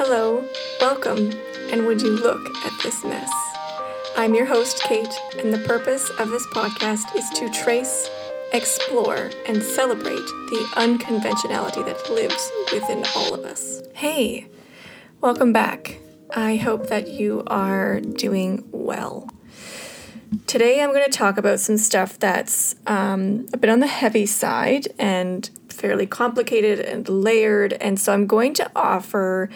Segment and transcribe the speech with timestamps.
[0.00, 0.42] Hello,
[0.80, 1.30] welcome,
[1.70, 3.30] and would you look at this mess?
[4.16, 8.08] I'm your host, Kate, and the purpose of this podcast is to trace,
[8.54, 13.82] explore, and celebrate the unconventionality that lives within all of us.
[13.92, 14.46] Hey,
[15.20, 15.98] welcome back.
[16.34, 19.28] I hope that you are doing well.
[20.46, 24.26] Today, I'm going to talk about some stuff that's um, a bit on the heavy
[24.26, 27.72] side and fairly complicated and layered.
[27.74, 29.48] And so, I'm going to offer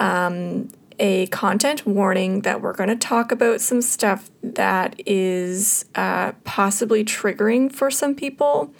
[0.00, 6.32] um, a content warning that we're going to talk about some stuff that is uh,
[6.44, 8.72] possibly triggering for some people.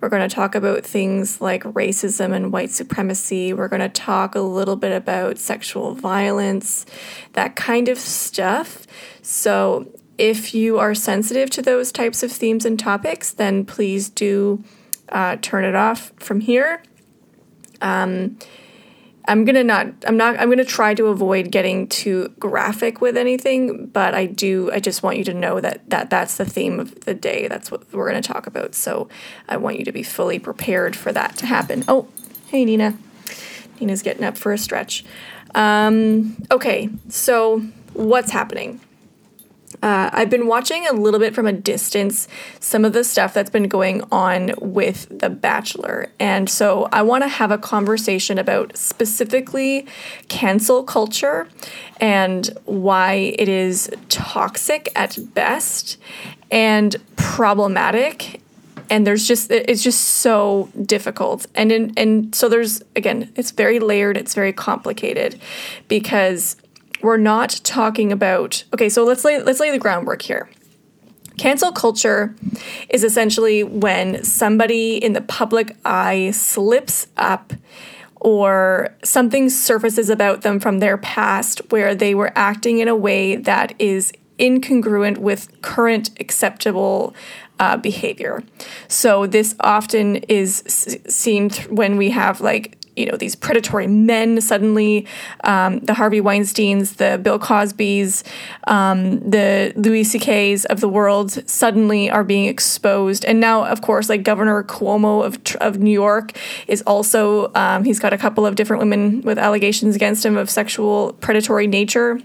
[0.00, 3.54] We're going to talk about things like racism and white supremacy.
[3.54, 6.84] We're going to talk a little bit about sexual violence,
[7.32, 8.86] that kind of stuff.
[9.22, 9.88] So,
[10.22, 14.62] if you are sensitive to those types of themes and topics, then please do
[15.08, 16.80] uh, turn it off from here.
[17.80, 18.38] Um,
[19.26, 19.88] I'm gonna not.
[20.06, 20.38] I'm not.
[20.38, 24.70] I'm gonna try to avoid getting too graphic with anything, but I do.
[24.72, 27.48] I just want you to know that that that's the theme of the day.
[27.48, 28.76] That's what we're gonna talk about.
[28.76, 29.08] So
[29.48, 31.82] I want you to be fully prepared for that to happen.
[31.88, 32.06] Oh,
[32.46, 32.96] hey Nina.
[33.80, 35.04] Nina's getting up for a stretch.
[35.56, 37.58] Um, okay, so
[37.94, 38.80] what's happening?
[39.82, 42.28] Uh, I've been watching a little bit from a distance
[42.60, 46.08] some of the stuff that's been going on with The Bachelor.
[46.20, 49.86] And so I want to have a conversation about specifically
[50.28, 51.48] cancel culture
[52.00, 55.98] and why it is toxic at best
[56.50, 58.40] and problematic
[58.90, 63.78] and there's just it's just so difficult and in, and so there's again it's very
[63.78, 65.40] layered it's very complicated
[65.88, 66.56] because
[67.02, 70.48] we're not talking about okay so let's lay let's lay the groundwork here
[71.38, 72.34] cancel culture
[72.88, 77.52] is essentially when somebody in the public eye slips up
[78.16, 83.34] or something surfaces about them from their past where they were acting in a way
[83.34, 87.14] that is incongruent with current acceptable
[87.58, 88.42] uh, behavior.
[88.88, 90.62] So, this often is
[91.08, 95.06] seen th- when we have like you know these predatory men suddenly
[95.44, 98.22] um, the harvey weinsteins the bill cosbys
[98.66, 103.24] um, the louis ck's of the world suddenly are being exposed.
[103.24, 106.32] And now of course like governor cuomo of, of new york
[106.68, 110.50] is also um, he's got a couple of different women with allegations against him of
[110.50, 112.20] sexual predatory nature.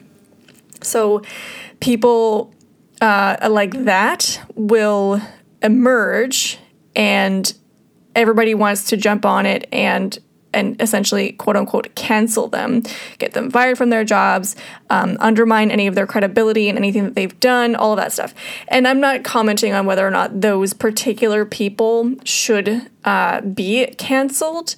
[0.81, 1.22] So
[1.79, 2.53] people
[3.01, 5.22] uh, like that will
[5.61, 6.59] emerge
[6.95, 7.53] and
[8.16, 10.17] everybody wants to jump on it and
[10.57, 12.84] and essentially quote unquote cancel them,
[13.19, 14.56] get them fired from their jobs,
[14.90, 18.34] um, undermine any of their credibility and anything that they've done, all of that stuff.
[18.67, 24.75] And I'm not commenting on whether or not those particular people should uh, be canceled.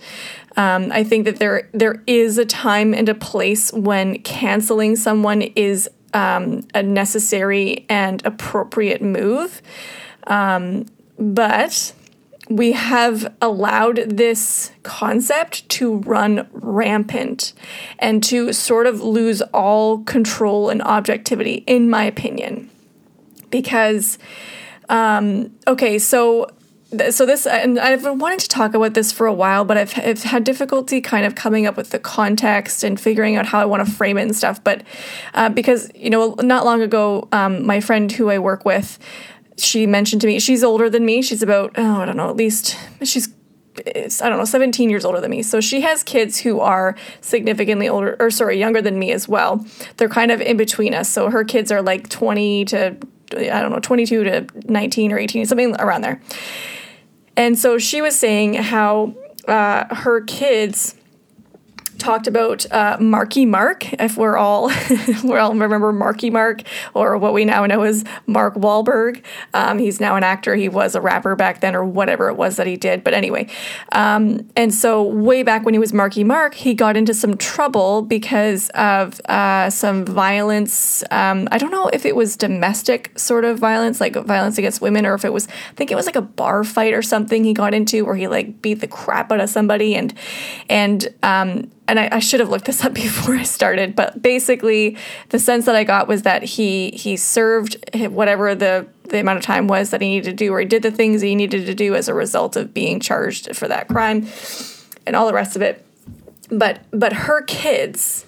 [0.58, 5.42] Um, I think that there there is a time and a place when canceling someone
[5.42, 9.62] is um, a necessary and appropriate move.
[10.28, 10.86] Um,
[11.18, 11.94] but
[12.50, 17.54] we have allowed this concept to run rampant
[18.00, 22.70] and to sort of lose all control and objectivity, in my opinion.
[23.52, 24.18] Because,
[24.90, 26.50] um, okay, so
[27.12, 29.96] so this and I've been wanting to talk about this for a while, but I've,
[30.00, 33.66] I've had difficulty kind of coming up with the context and figuring out how I
[33.66, 34.64] want to frame it and stuff.
[34.64, 34.84] But
[35.36, 38.98] uh, because you know, not long ago, um, my friend who I work with
[39.60, 41.22] she mentioned to me she's older than me.
[41.22, 43.30] She's about oh I don't know at least she's
[43.86, 45.42] I don't know 17 years older than me.
[45.42, 49.66] So she has kids who are significantly older or sorry younger than me as well.
[49.98, 51.10] They're kind of in between us.
[51.10, 52.98] So her kids are like 20 to
[53.32, 56.22] I don't know 22 to 19 or 18 something around there.
[57.38, 59.14] And so she was saying how
[59.48, 60.96] uh, her kids
[62.00, 63.92] talked about uh, Marky Mark.
[63.94, 64.72] If we're all
[65.24, 69.24] we all remember Marky Mark, or what we now know as Mark Wahlberg.
[69.54, 70.56] Um, he's now an actor.
[70.56, 73.04] He was a rapper back then, or whatever it was that he did.
[73.04, 73.48] But anyway,
[73.92, 78.02] um, and so way back when he was Marky Mark, he got into some trouble
[78.02, 81.04] because of uh, some violence.
[81.12, 85.06] Um, I don't know if it was domestic sort of violence, like violence against women,
[85.06, 85.48] or if it was.
[85.48, 88.28] I think it was like a bar fight or something he got into where he
[88.28, 90.14] like beat the crap out of somebody and
[90.70, 94.96] and um and I, I, should have looked this up before I started, but basically
[95.30, 99.44] the sense that I got was that he he served whatever the the amount of
[99.44, 101.74] time was that he needed to do, or he did the things he needed to
[101.74, 104.28] do as a result of being charged for that crime,
[105.06, 105.86] and all the rest of it.
[106.50, 108.26] But but her kids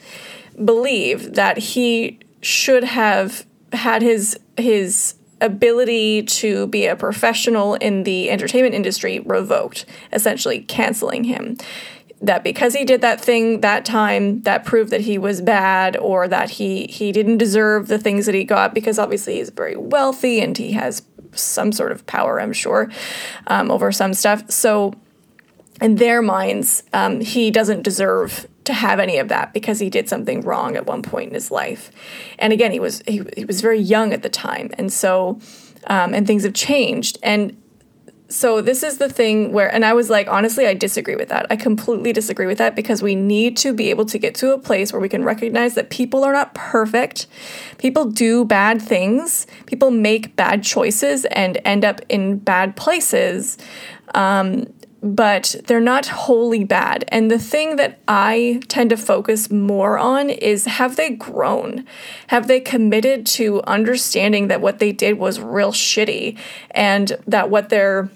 [0.63, 8.29] believe that he should have had his his ability to be a professional in the
[8.29, 11.57] entertainment industry revoked, essentially canceling him
[12.21, 16.27] that because he did that thing that time that proved that he was bad or
[16.27, 20.39] that he he didn't deserve the things that he got because obviously he's very wealthy
[20.39, 21.01] and he has
[21.33, 22.89] some sort of power i'm sure
[23.47, 24.49] um, over some stuff.
[24.51, 24.93] So
[25.81, 30.07] in their minds um, he doesn't deserve to have any of that because he did
[30.07, 31.91] something wrong at one point in his life.
[32.37, 34.69] And again he was he, he was very young at the time.
[34.77, 35.39] And so
[35.87, 37.17] um, and things have changed.
[37.23, 37.60] And
[38.31, 41.45] so this is the thing where and i was like honestly i disagree with that
[41.49, 44.57] i completely disagree with that because we need to be able to get to a
[44.57, 47.27] place where we can recognize that people are not perfect
[47.77, 53.57] people do bad things people make bad choices and end up in bad places
[54.15, 54.65] um,
[55.03, 57.05] but they're not wholly bad.
[57.07, 61.85] And the thing that I tend to focus more on is have they grown?
[62.27, 66.37] Have they committed to understanding that what they did was real shitty
[66.71, 68.09] and that what they're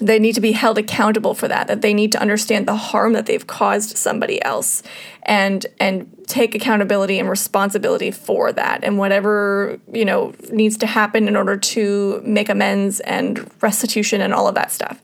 [0.00, 3.12] they need to be held accountable for that that they need to understand the harm
[3.14, 4.82] that they've caused somebody else
[5.22, 11.28] and and take accountability and responsibility for that and whatever you know needs to happen
[11.28, 15.00] in order to make amends and restitution and all of that stuff.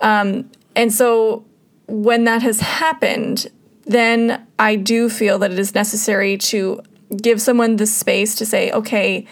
[0.00, 1.44] Um, and so
[1.86, 3.48] when that has happened
[3.84, 6.80] then i do feel that it is necessary to
[7.22, 9.26] give someone the space to say okay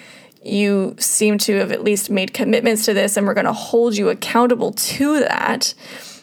[0.46, 3.96] you seem to have at least made commitments to this and we're going to hold
[3.96, 5.74] you accountable to that.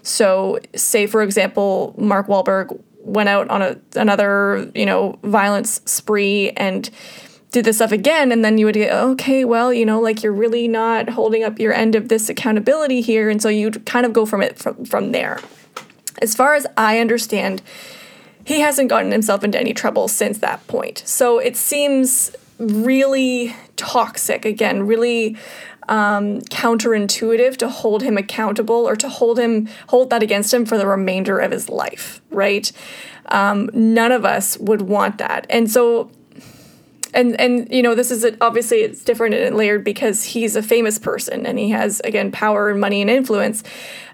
[0.04, 6.52] So, say for example, Mark Wahlberg went out on a, another, you know, violence spree
[6.52, 6.90] and
[7.54, 10.34] did this stuff again and then you would get okay well you know like you're
[10.34, 14.12] really not holding up your end of this accountability here and so you'd kind of
[14.12, 15.40] go from it from, from there
[16.20, 17.62] as far as i understand
[18.44, 24.46] he hasn't gotten himself into any trouble since that point so it seems really toxic
[24.46, 25.36] again really
[25.90, 30.78] um, counterintuitive to hold him accountable or to hold him hold that against him for
[30.78, 32.72] the remainder of his life right?
[33.28, 35.46] Um, none of us would want that.
[35.50, 36.12] And so
[37.14, 40.64] and and you know this is a, obviously it's different and layered because he's a
[40.64, 43.64] famous person and he has again power and money and influence.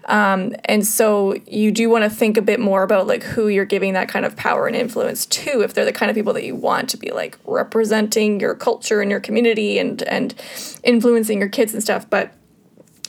[0.06, 3.64] Um, and so you do want to think a bit more about like who you're
[3.64, 6.44] giving that kind of power and influence to if they're the kind of people that
[6.44, 10.34] you want to be like representing your culture and your community and and
[10.82, 12.08] influencing your kids and stuff.
[12.08, 12.34] But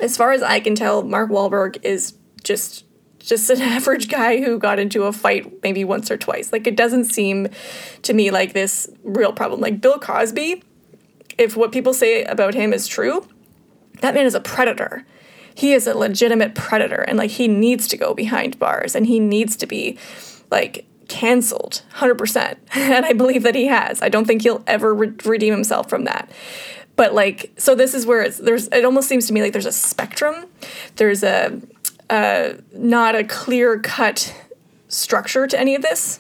[0.02, 2.86] as far as i can tell mark Wahlberg is just
[3.22, 6.52] just an average guy who got into a fight maybe once or twice.
[6.52, 7.48] Like it doesn't seem
[8.04, 9.62] to me like this real problem.
[9.62, 10.64] Like Bill Cosby,
[11.38, 13.28] if what people say about him is true,
[14.02, 15.06] that man is a predator.
[15.54, 19.20] He is a legitimate predator and like he needs to go behind bars and he
[19.20, 19.98] needs to be
[20.50, 22.56] like canceled 100%.
[22.76, 24.02] and I believe that he has.
[24.02, 26.32] I don't think he'll ever re- redeem himself from that
[26.96, 29.66] but like so this is where it's there's it almost seems to me like there's
[29.66, 30.46] a spectrum
[30.98, 31.60] there's a
[32.12, 34.36] uh, not a clear cut
[34.90, 36.20] structure to any of this.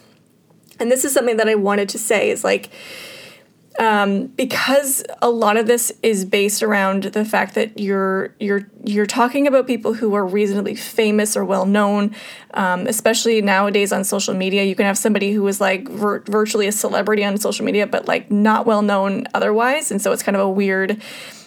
[0.80, 2.72] And this is something that I wanted to say is like,
[3.78, 9.06] um, because a lot of this is based around the fact that you're you're you're
[9.06, 12.16] talking about people who are reasonably famous or well known,
[12.54, 14.64] um, especially nowadays on social media.
[14.64, 18.08] You can have somebody who is like vir- virtually a celebrity on social media, but
[18.08, 21.02] like not well known otherwise, and so it's kind of a weird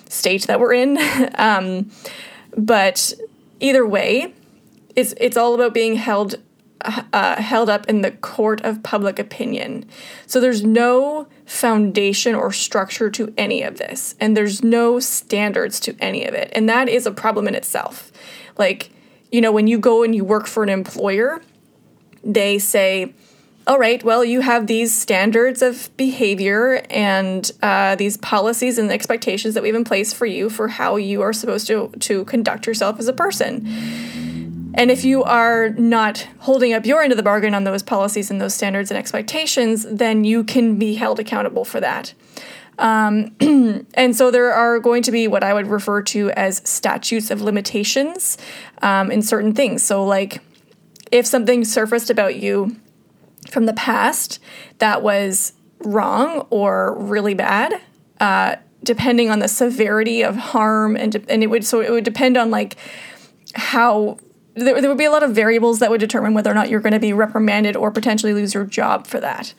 [0.08, 0.98] state that we're in.
[1.34, 1.90] um,
[2.56, 3.12] but
[3.60, 4.34] either way,
[4.94, 6.36] it's it's all about being held
[6.84, 9.86] uh, held up in the court of public opinion.
[10.26, 15.96] So there's no foundation or structure to any of this, and there's no standards to
[16.00, 18.12] any of it, and that is a problem in itself.
[18.58, 18.90] Like,
[19.32, 21.40] you know, when you go and you work for an employer,
[22.22, 23.14] they say,
[23.66, 29.54] all right, well, you have these standards of behavior and uh, these policies and expectations
[29.54, 32.66] that we have in place for you for how you are supposed to, to conduct
[32.66, 33.66] yourself as a person.
[34.74, 38.30] And if you are not holding up your end of the bargain on those policies
[38.30, 42.12] and those standards and expectations, then you can be held accountable for that.
[42.78, 43.34] Um,
[43.94, 47.40] and so there are going to be what I would refer to as statutes of
[47.40, 48.36] limitations
[48.82, 49.82] um, in certain things.
[49.82, 50.42] So, like,
[51.12, 52.76] if something surfaced about you
[53.50, 54.38] from the past
[54.78, 57.80] that was wrong or really bad,
[58.20, 62.04] uh, depending on the severity of harm, and de- and it would so it would
[62.04, 62.76] depend on like
[63.54, 64.18] how
[64.54, 66.80] there, there would be a lot of variables that would determine whether or not you're
[66.80, 69.54] going to be reprimanded or potentially lose your job for that.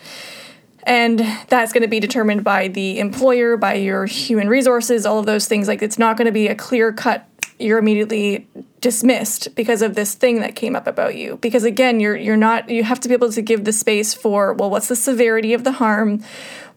[0.83, 5.25] And that's going to be determined by the employer, by your human resources, all of
[5.25, 5.67] those things.
[5.67, 7.27] Like it's not going to be a clear cut
[7.59, 8.47] you're immediately
[8.81, 12.69] dismissed because of this thing that came up about you because again you're you're not
[12.69, 15.63] you have to be able to give the space for well what's the severity of
[15.63, 16.23] the harm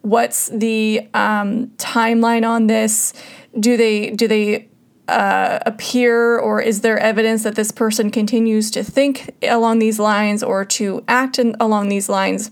[0.01, 3.13] what's the um, timeline on this
[3.59, 4.69] do they do they
[5.09, 10.43] uh, appear, or is there evidence that this person continues to think along these lines
[10.43, 12.51] or to act in, along these lines?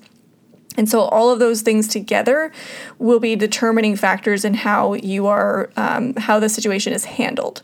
[0.76, 2.52] And so, all of those things together
[2.98, 7.62] will be determining factors in how you are, um, how the situation is handled.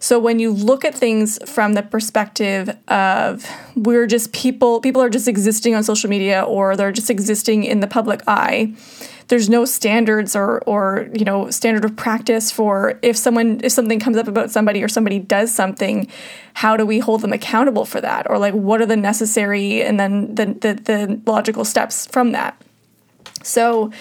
[0.00, 5.10] So when you look at things from the perspective of we're just people, people are
[5.10, 8.74] just existing on social media or they're just existing in the public eye,
[9.28, 14.00] there's no standards or or you know standard of practice for if someone if something
[14.00, 16.08] comes up about somebody or somebody does something
[16.54, 18.28] how do we hold them accountable for that?
[18.28, 22.60] Or like what are the necessary and then the the, the logical steps from that?
[23.42, 23.92] So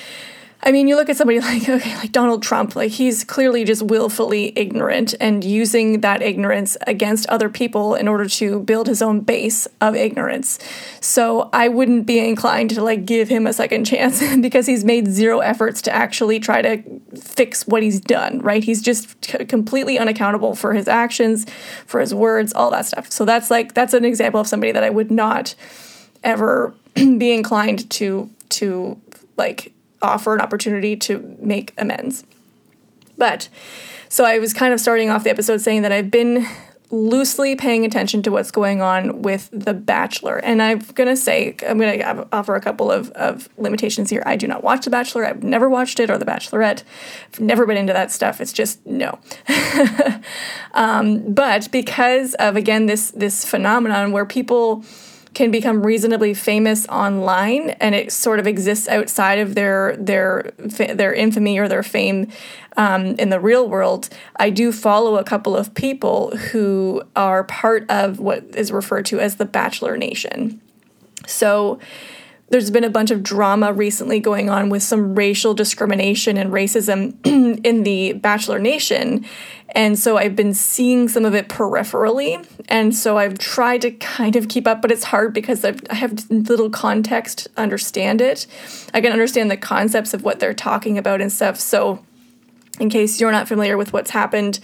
[0.64, 3.84] I mean, you look at somebody like okay, like Donald Trump, like he's clearly just
[3.84, 9.22] willfully ignorant and using that ignorance against other people in order to build his own
[9.22, 10.58] base of ignorance.
[11.00, 15.08] So I wouldn't be inclined to like give him a second chance because he's made
[15.08, 16.84] zero efforts to actually try to
[17.20, 18.64] fix what he's done, right?
[18.64, 21.46] He's just c- completely unaccountable for his actions,
[21.86, 23.12] for his words, all that stuff.
[23.12, 25.54] So that's like that's an example of somebody that I would not
[26.24, 29.00] ever be inclined to to
[29.38, 29.72] like
[30.02, 32.24] offer an opportunity to make amends.
[33.18, 33.50] But
[34.10, 36.48] so I was kind of starting off the episode saying that I've been
[36.90, 40.38] loosely paying attention to what's going on with The Bachelor.
[40.38, 44.24] And I'm going to say, I'm going to offer a couple of, of limitations here.
[44.26, 45.26] I do not watch The Bachelor.
[45.26, 46.84] I've never watched it or The Bachelorette.
[47.34, 48.40] I've never been into that stuff.
[48.40, 49.20] It's just no.
[50.74, 54.86] um, but because of, again, this, this phenomenon where people
[55.38, 61.14] can become reasonably famous online and it sort of exists outside of their their their
[61.14, 62.28] infamy or their fame
[62.76, 67.88] um, in the real world i do follow a couple of people who are part
[67.88, 70.60] of what is referred to as the bachelor nation
[71.28, 71.80] so
[72.50, 77.14] there's been a bunch of drama recently going on with some racial discrimination and racism
[77.64, 79.26] in the Bachelor Nation.
[79.70, 82.46] And so I've been seeing some of it peripherally.
[82.70, 85.96] And so I've tried to kind of keep up, but it's hard because I've, I
[85.96, 88.48] have little context to understand it.
[88.94, 91.60] I can understand the concepts of what they're talking about and stuff.
[91.60, 92.04] So,
[92.80, 94.60] in case you're not familiar with what's happened,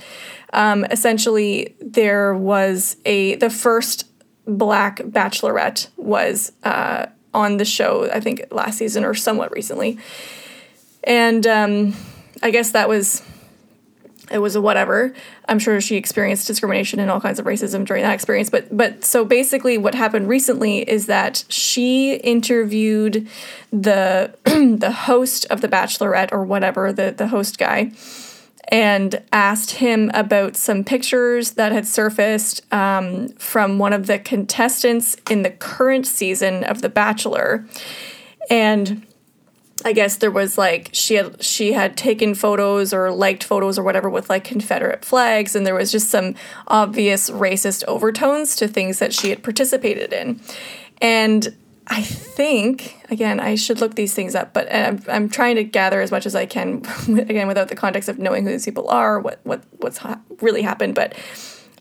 [0.53, 4.07] um, essentially there was a the first
[4.45, 9.97] black bachelorette was uh, on the show, I think last season or somewhat recently.
[11.03, 11.95] And um,
[12.41, 13.23] I guess that was
[14.33, 15.13] it was a whatever.
[15.47, 18.49] I'm sure she experienced discrimination and all kinds of racism during that experience.
[18.49, 23.27] But but so basically, what happened recently is that she interviewed
[23.71, 27.91] the the host of the Bachelorette or whatever the the host guy,
[28.69, 35.15] and asked him about some pictures that had surfaced um, from one of the contestants
[35.29, 37.65] in the current season of The Bachelor.
[38.49, 39.05] And
[39.85, 43.83] I guess there was like she had she had taken photos or liked photos or
[43.83, 46.35] whatever with like Confederate flags, and there was just some
[46.67, 50.39] obvious racist overtones to things that she had participated in.
[51.01, 51.55] And
[51.87, 56.01] I think again I should look these things up, but I'm, I'm trying to gather
[56.01, 59.19] as much as I can again without the context of knowing who these people are,
[59.19, 60.95] what what what's ha- really happened.
[60.95, 61.13] But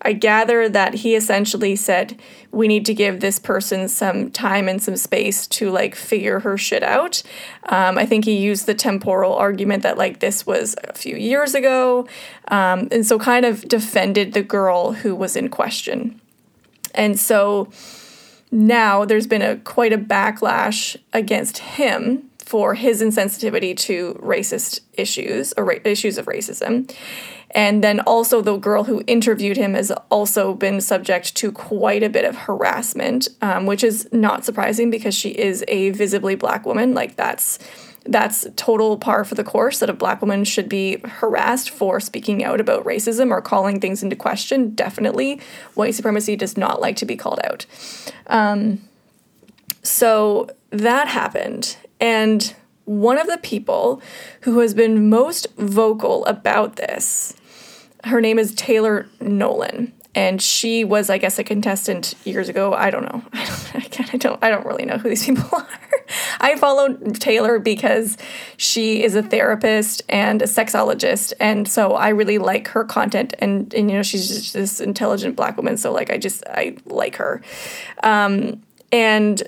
[0.03, 4.83] I gather that he essentially said we need to give this person some time and
[4.83, 7.23] some space to like figure her shit out.
[7.69, 11.55] Um, I think he used the temporal argument that like this was a few years
[11.55, 12.07] ago,
[12.49, 16.21] um, and so kind of defended the girl who was in question,
[16.95, 17.71] and so
[18.51, 25.55] now there's been a quite a backlash against him for his insensitivity to racist issues
[25.57, 26.93] or ra- issues of racism.
[27.55, 32.09] And then also the girl who interviewed him has also been subject to quite a
[32.09, 36.95] bit of harassment, um, which is not surprising because she is a visibly black woman.
[36.95, 37.59] Like that's
[38.05, 42.43] that's total par for the course that a black woman should be harassed for speaking
[42.43, 44.75] out about racism or calling things into question.
[44.75, 45.41] Definitely,
[45.75, 47.65] white supremacy does not like to be called out.
[48.27, 48.81] Um,
[49.83, 51.77] so that happened.
[52.01, 52.55] And
[52.85, 54.03] one of the people
[54.43, 57.35] who has been most vocal about this,
[58.05, 62.75] her name is Taylor Nolan and she was i guess a contestant years ago.
[62.75, 63.23] I don't know.
[63.33, 65.69] I don't i don't i don't really know who these people are.
[66.41, 68.19] I follow taylor because
[68.57, 73.73] she is a therapist and a sexologist and so i really like her content and
[73.73, 77.17] and you know she's just this intelligent black woman so like i just i like
[77.17, 77.43] her.
[78.03, 79.43] Um, and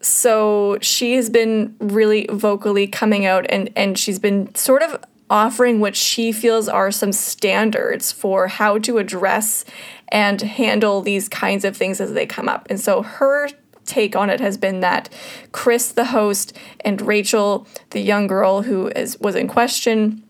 [0.00, 5.80] so she has been really vocally coming out and and she's been sort of offering
[5.80, 9.64] what she feels are some standards for how to address
[10.08, 12.66] and handle these kinds of things as they come up.
[12.70, 13.48] And so her
[13.84, 15.08] take on it has been that
[15.52, 20.22] Chris, the host, and Rachel, the young girl who is was in question,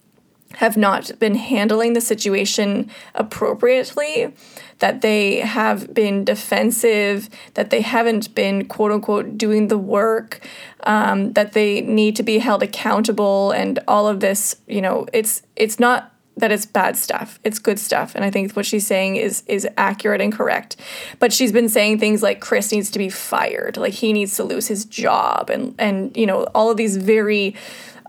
[0.54, 4.32] have not been handling the situation appropriately,
[4.78, 10.40] that they have been defensive, that they haven't been quote unquote doing the work,
[10.84, 14.56] um, that they need to be held accountable, and all of this.
[14.66, 17.40] You know, it's it's not that it's bad stuff.
[17.42, 18.14] It's good stuff.
[18.14, 20.76] And I think what she's saying is is accurate and correct.
[21.18, 24.44] But she's been saying things like Chris needs to be fired, like he needs to
[24.44, 27.56] lose his job and and you know, all of these very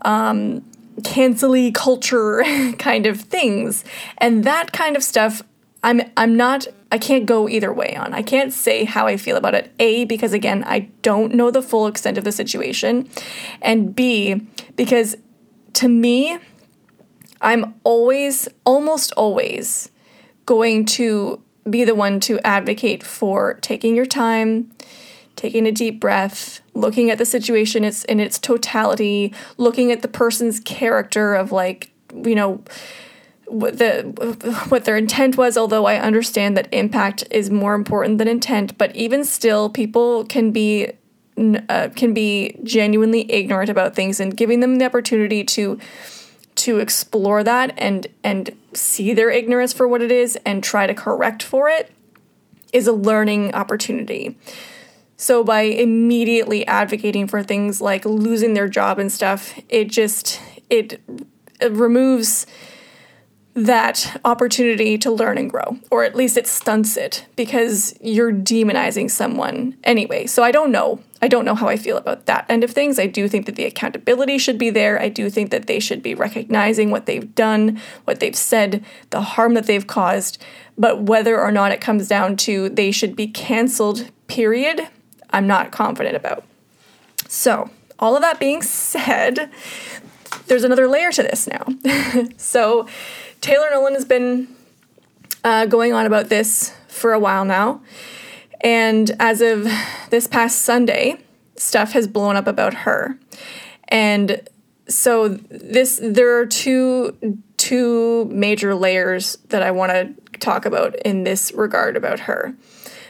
[0.02, 0.64] um
[1.02, 2.42] cancely culture
[2.78, 3.84] kind of things.
[4.18, 5.42] And that kind of stuff
[5.82, 8.12] I'm I'm not I can't go either way on.
[8.12, 9.72] I can't say how I feel about it.
[9.78, 13.08] A because again, I don't know the full extent of the situation.
[13.62, 14.46] And B
[14.76, 15.16] because
[15.74, 16.38] to me
[17.40, 19.90] I'm always, almost always,
[20.46, 24.70] going to be the one to advocate for taking your time,
[25.36, 30.08] taking a deep breath, looking at the situation it's in its totality, looking at the
[30.08, 32.62] person's character of like, you know,
[33.50, 34.02] what the
[34.68, 38.94] what their intent was although i understand that impact is more important than intent but
[38.94, 40.90] even still people can be
[41.68, 45.78] uh, can be genuinely ignorant about things and giving them the opportunity to
[46.54, 50.94] to explore that and and see their ignorance for what it is and try to
[50.94, 51.90] correct for it
[52.72, 54.36] is a learning opportunity.
[55.16, 60.40] So by immediately advocating for things like losing their job and stuff, it just
[60.70, 61.00] it,
[61.60, 62.46] it removes
[63.54, 69.10] that opportunity to learn and grow, or at least it stunts it because you're demonizing
[69.10, 70.26] someone anyway.
[70.26, 71.00] So I don't know.
[71.20, 72.98] I don't know how I feel about that end of things.
[72.98, 75.00] I do think that the accountability should be there.
[75.00, 79.20] I do think that they should be recognizing what they've done, what they've said, the
[79.20, 80.40] harm that they've caused.
[80.78, 84.88] But whether or not it comes down to they should be canceled, period,
[85.30, 86.44] I'm not confident about.
[87.28, 89.50] So, all of that being said,
[90.46, 91.66] there's another layer to this now.
[92.36, 92.88] so,
[93.40, 94.48] Taylor Nolan has been
[95.44, 97.80] uh, going on about this for a while now.
[98.60, 99.66] And as of
[100.10, 101.18] this past Sunday,
[101.56, 103.18] stuff has blown up about her.
[103.88, 104.46] And
[104.88, 111.24] so this there are two two major layers that I want to talk about in
[111.24, 112.54] this regard about her.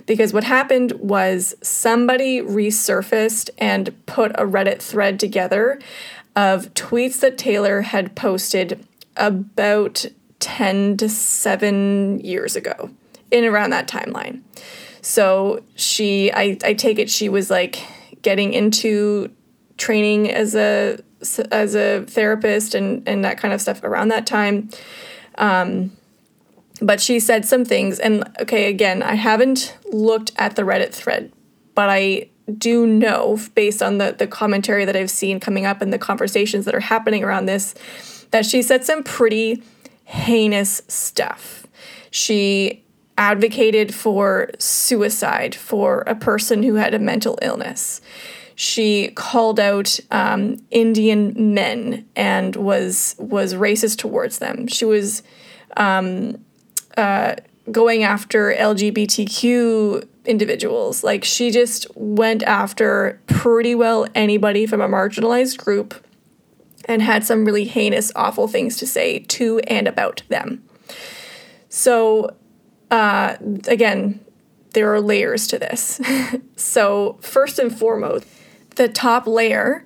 [0.07, 5.79] Because what happened was somebody resurfaced and put a Reddit thread together
[6.35, 8.85] of tweets that Taylor had posted
[9.17, 10.07] about
[10.41, 12.91] 10 to 7 years ago
[13.31, 14.43] in around that timeline.
[15.03, 17.83] So she I, I take it she was like
[18.23, 19.31] getting into
[19.77, 20.99] training as a
[21.51, 24.71] as a therapist and and that kind of stuff around that time.
[25.37, 25.93] Um,
[26.83, 31.33] but she said some things and okay again I haven't looked at the Reddit thread,
[31.75, 35.93] but I do know based on the the commentary that I've seen coming up and
[35.93, 37.75] the conversations that are happening around this
[38.33, 39.63] that she said some pretty
[40.11, 41.69] heinous stuff.
[42.11, 42.83] She
[43.17, 48.01] advocated for suicide for a person who had a mental illness.
[48.57, 54.67] She called out um, Indian men and was was racist towards them.
[54.67, 55.23] She was
[55.77, 56.45] um,
[56.97, 57.37] uh,
[57.71, 61.05] going after LGBTQ individuals.
[61.05, 65.95] Like she just went after pretty well anybody from a marginalized group
[66.91, 70.63] and had some really heinous, awful things to say to and about them.
[71.69, 72.37] So,
[72.91, 73.37] uh,
[73.69, 74.21] again,
[74.75, 76.01] there are layers to this.
[76.57, 78.27] so, first and foremost,
[78.75, 79.85] the top layer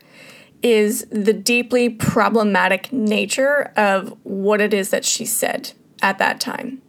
[0.62, 6.80] is the deeply problematic nature of what it is that she said at that time.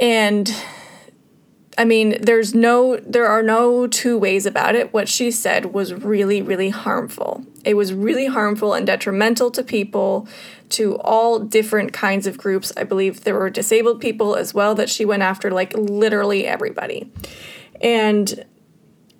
[0.00, 0.54] And
[1.78, 4.94] I mean, there's no, there are no two ways about it.
[4.94, 7.44] What she said was really, really harmful.
[7.64, 10.26] It was really harmful and detrimental to people,
[10.70, 12.72] to all different kinds of groups.
[12.76, 17.12] I believe there were disabled people as well that she went after, like literally everybody.
[17.82, 18.46] And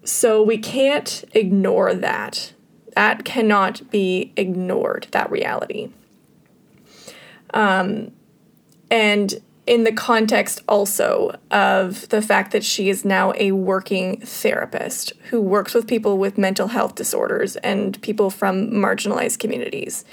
[0.04, 2.54] so we can't ignore that.
[2.94, 5.90] That cannot be ignored, that reality.
[7.52, 8.12] Um,
[8.90, 15.12] and in the context also of the fact that she is now a working therapist
[15.31, 20.05] who works with people with mental health disorders and people from marginalized communities.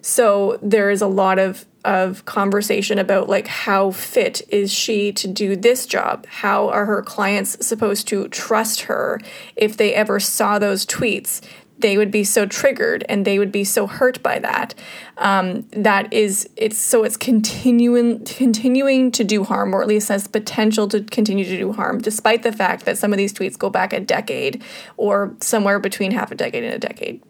[0.00, 5.26] So there is a lot of of conversation about like how fit is she to
[5.26, 6.26] do this job?
[6.26, 9.20] How are her clients supposed to trust her
[9.56, 11.40] if they ever saw those tweets?
[11.82, 14.74] They would be so triggered and they would be so hurt by that.
[15.18, 20.26] Um, that is, it's so it's continuing continuing to do harm, or at least has
[20.26, 23.68] potential to continue to do harm, despite the fact that some of these tweets go
[23.68, 24.62] back a decade
[24.96, 27.22] or somewhere between half a decade and a decade.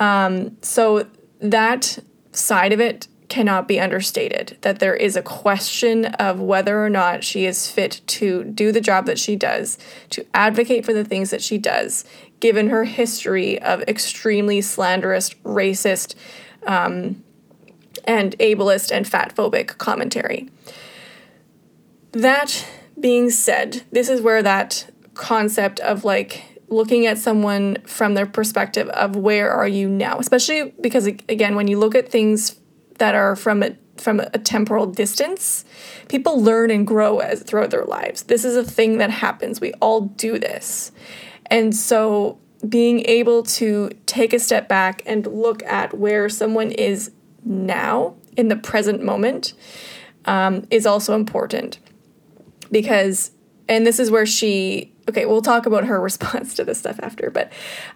[0.00, 1.06] Um, so
[1.40, 1.98] that
[2.32, 7.22] side of it cannot be understated that there is a question of whether or not
[7.22, 9.78] she is fit to do the job that she does,
[10.10, 12.04] to advocate for the things that she does,
[12.40, 16.14] given her history of extremely slanderous, racist,
[16.66, 17.22] um,
[18.04, 20.48] and ableist and fatphobic commentary.
[22.12, 22.66] That
[22.98, 28.88] being said, this is where that concept of like looking at someone from their perspective
[28.90, 32.58] of where are you now, especially because again, when you look at things
[32.98, 35.64] that are from a from a temporal distance,
[36.08, 38.24] people learn and grow as throughout their lives.
[38.24, 39.60] This is a thing that happens.
[39.60, 40.92] We all do this.
[41.50, 47.10] And so being able to take a step back and look at where someone is
[47.44, 49.54] now in the present moment
[50.24, 51.78] um, is also important.
[52.70, 53.30] Because
[53.68, 57.30] and this is where she okay we'll talk about her response to this stuff after
[57.30, 57.52] but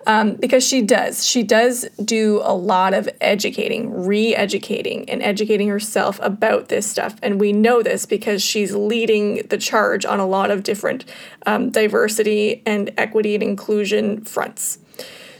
[0.07, 6.18] um, because she does she does do a lot of educating re-educating and educating herself
[6.22, 7.16] about this stuff.
[7.22, 11.05] And we know this because she's leading the charge on a lot of different
[11.46, 14.79] um, diversity and equity and inclusion fronts.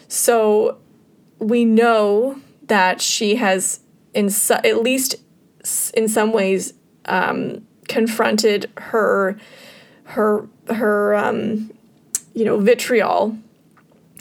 [0.08, 0.78] So
[1.38, 3.80] we know that she has
[4.14, 5.16] in at least
[5.94, 6.74] in some ways
[7.06, 9.38] um, confronted her
[10.04, 11.72] her her um,
[12.35, 13.37] you know vitriol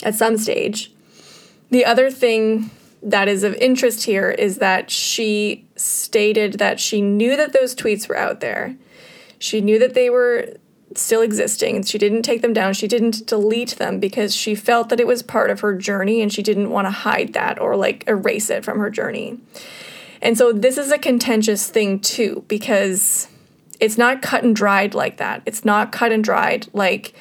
[0.04, 0.92] at some stage.
[1.70, 2.70] The other thing
[3.04, 8.08] that is of interest here is that she stated that she knew that those tweets
[8.08, 8.76] were out there.
[9.40, 10.56] She knew that they were
[10.96, 11.78] still existing.
[11.78, 12.74] And she didn't take them down.
[12.74, 16.32] She didn't delete them because she felt that it was part of her journey and
[16.32, 19.40] she didn't want to hide that or like erase it from her journey.
[20.22, 23.28] And so this is a contentious thing too because
[23.82, 25.42] it's not cut and dried like that.
[25.46, 27.14] It's not cut and dried like,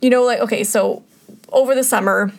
[0.00, 1.02] you know, like, okay, so
[1.50, 2.32] over the summer,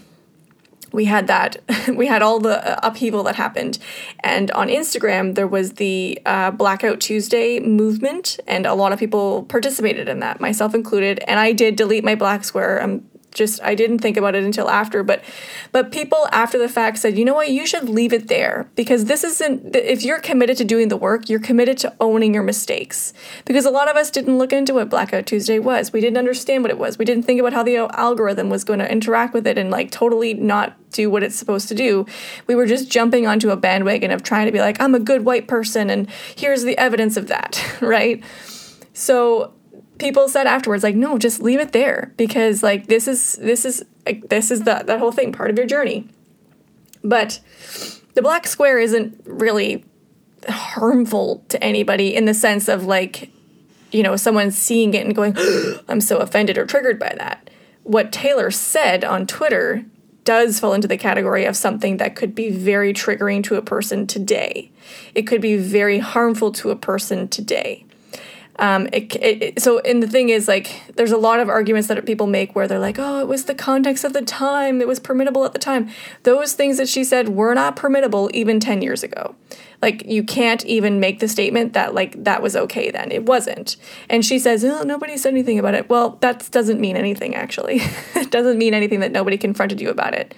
[0.92, 1.58] we had that
[1.96, 3.80] we had all the upheaval that happened.
[4.20, 9.44] And on instagram there was the uh, blackout tuesday movement and a lot of people
[9.44, 11.20] participated in that myself included.
[11.28, 12.82] And i did delete my black square.
[12.82, 15.24] I'm just I didn't think about it until after but
[15.72, 17.50] but people after the fact said you know what?
[17.50, 21.30] You should leave it there because this isn't if you're committed to doing the work
[21.30, 23.14] you're committed to owning your mistakes.
[23.46, 25.94] Because a lot of us didn't look into what blackout tuesday was.
[25.94, 26.98] We didn't understand what it was.
[26.98, 29.92] We didn't think about how the algorithm was going to interact with it and like
[29.92, 32.06] totally not do what it's supposed to do.
[32.48, 35.26] We were just jumping onto a bandwagon of trying to be like i'm a good
[35.26, 38.24] white person and here's the evidence of that right?
[38.94, 39.54] So
[39.98, 43.84] people said afterwards like no just leave it there because like this is this is
[44.06, 46.08] like, this is the that whole thing part of your journey.
[47.04, 47.40] But
[48.14, 49.86] the black square isn't really
[50.48, 53.30] harmful to anybody in the sense of like
[53.92, 55.36] you know someone seeing it and going
[55.88, 57.50] i'm so offended or triggered by that.
[57.84, 59.86] What taylor said on twitter
[60.24, 64.08] does fall into the category of something that could be very triggering to a person
[64.08, 64.72] today.
[65.14, 67.86] It could be very harmful to a person today
[68.60, 72.06] um, it, it, so, and the thing is, like, there's a lot of arguments that
[72.06, 75.00] people make where they're like, oh, it was the context of the time, it was
[75.00, 75.90] permittable at the time.
[76.24, 79.36] Those things that she said were not permittable even 10 years ago.
[79.84, 83.12] Like, you can't even make the statement that, like, that was okay then.
[83.12, 83.76] It wasn't.
[84.10, 85.90] And she says, oh, nobody said anything about it.
[85.90, 87.82] Well, that doesn't mean anything, actually.
[88.16, 90.34] it doesn't mean anything that nobody confronted you about it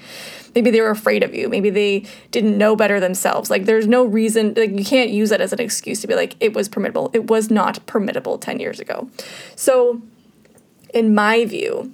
[0.55, 4.05] maybe they were afraid of you maybe they didn't know better themselves like there's no
[4.05, 7.13] reason like you can't use that as an excuse to be like it was permittable
[7.13, 9.09] it was not permittable 10 years ago
[9.55, 10.01] so
[10.93, 11.93] in my view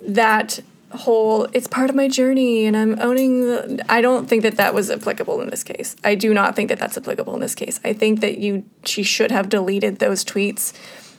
[0.00, 4.56] that whole it's part of my journey and i'm owning the i don't think that
[4.56, 5.96] that was applicable in this case.
[6.04, 7.80] I do not think that that's applicable in this case.
[7.84, 10.72] I think that you she should have deleted those tweets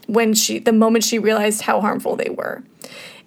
[0.07, 2.63] when she the moment she realized how harmful they were.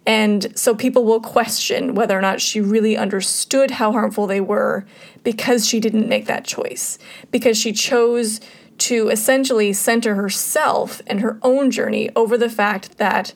[0.04, 4.84] And so people will question whether or not she really understood how harmful they were
[5.22, 6.98] because she didn't make that choice,
[7.30, 8.40] because she chose
[8.78, 13.32] to essentially center herself and her own journey over the fact that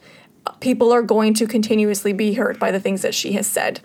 [0.60, 3.80] people are going to continuously be hurt by the things that she has said.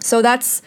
[0.00, 0.62] So that's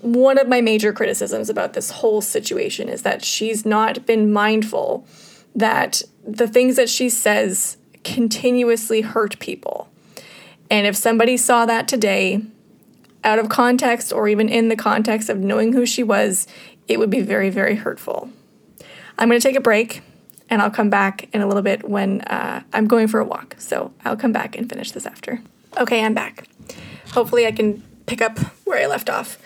[0.00, 5.06] one of my major criticisms about this whole situation is that she's not been mindful
[5.54, 9.88] that the things that she says continuously hurt people
[10.72, 12.40] and if somebody saw that today,
[13.22, 16.46] out of context or even in the context of knowing who she was,
[16.88, 18.30] it would be very, very hurtful.
[19.18, 20.00] I'm going to take a break
[20.52, 23.56] and I'll come back in a little bit when uh, I'm going for a walk.
[23.56, 25.40] So I'll come back and finish this after.
[25.78, 26.46] Okay, I'm back.
[27.12, 29.38] Hopefully, I can pick up where I left off.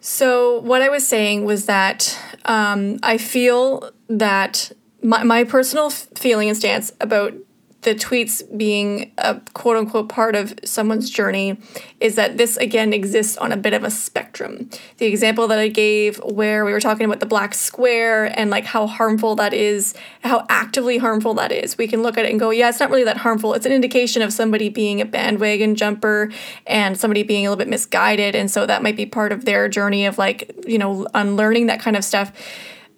[0.00, 4.70] So, what I was saying was that um, I feel that
[5.02, 7.34] my, my personal feeling and stance about
[7.82, 11.58] the tweets being a quote unquote part of someone's journey
[12.00, 14.68] is that this again exists on a bit of a spectrum.
[14.96, 18.64] The example that I gave where we were talking about the black square and like
[18.64, 22.40] how harmful that is, how actively harmful that is, we can look at it and
[22.40, 23.54] go, yeah, it's not really that harmful.
[23.54, 26.32] It's an indication of somebody being a bandwagon jumper
[26.66, 28.34] and somebody being a little bit misguided.
[28.34, 31.80] And so that might be part of their journey of like, you know, unlearning that
[31.80, 32.32] kind of stuff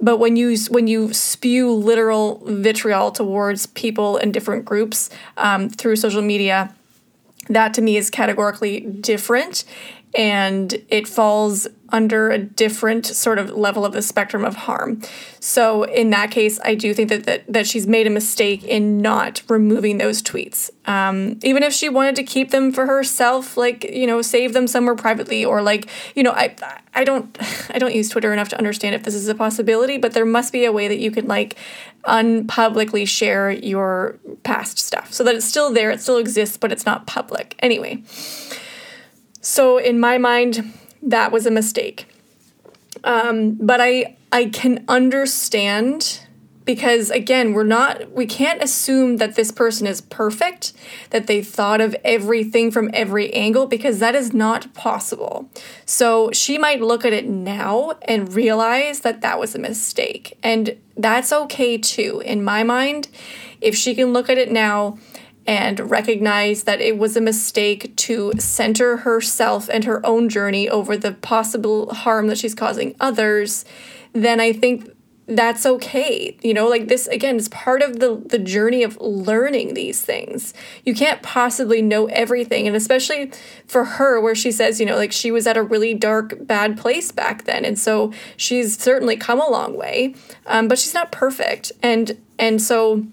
[0.00, 5.96] but when you when you spew literal vitriol towards people in different groups um, through
[5.96, 6.74] social media
[7.48, 9.64] that to me is categorically different
[10.14, 15.00] and it falls under a different sort of level of the spectrum of harm.
[15.40, 18.98] So in that case, I do think that that, that she's made a mistake in
[18.98, 20.70] not removing those tweets.
[20.86, 24.66] Um, even if she wanted to keep them for herself, like you know, save them
[24.66, 26.54] somewhere privately, or like you know, I
[26.94, 27.36] I don't
[27.70, 30.52] I don't use Twitter enough to understand if this is a possibility, but there must
[30.52, 31.56] be a way that you can like
[32.04, 36.86] unpublicly share your past stuff so that it's still there, it still exists, but it's
[36.86, 37.56] not public.
[37.60, 38.02] Anyway.
[39.40, 40.72] So in my mind,
[41.02, 42.06] that was a mistake.
[43.04, 46.20] Um, but I I can understand
[46.66, 50.72] because again we're not we can't assume that this person is perfect
[51.08, 55.48] that they thought of everything from every angle because that is not possible.
[55.86, 60.38] So she might look at it now and realize that that was a mistake.
[60.42, 62.22] And that's okay too.
[62.24, 63.08] In my mind
[63.60, 64.98] if she can look at it now
[65.46, 70.96] and recognize that it was a mistake to center herself and her own journey over
[70.96, 73.64] the possible harm that she's causing others,
[74.12, 74.90] then I think
[75.30, 76.36] that's okay.
[76.42, 80.52] You know, like this again is part of the the journey of learning these things.
[80.84, 83.30] You can't possibly know everything and especially
[83.66, 86.76] for her where she says, you know, like she was at a really dark bad
[86.76, 90.16] place back then and so she's certainly come a long way.
[90.46, 91.70] Um, but she's not perfect.
[91.80, 93.06] And and so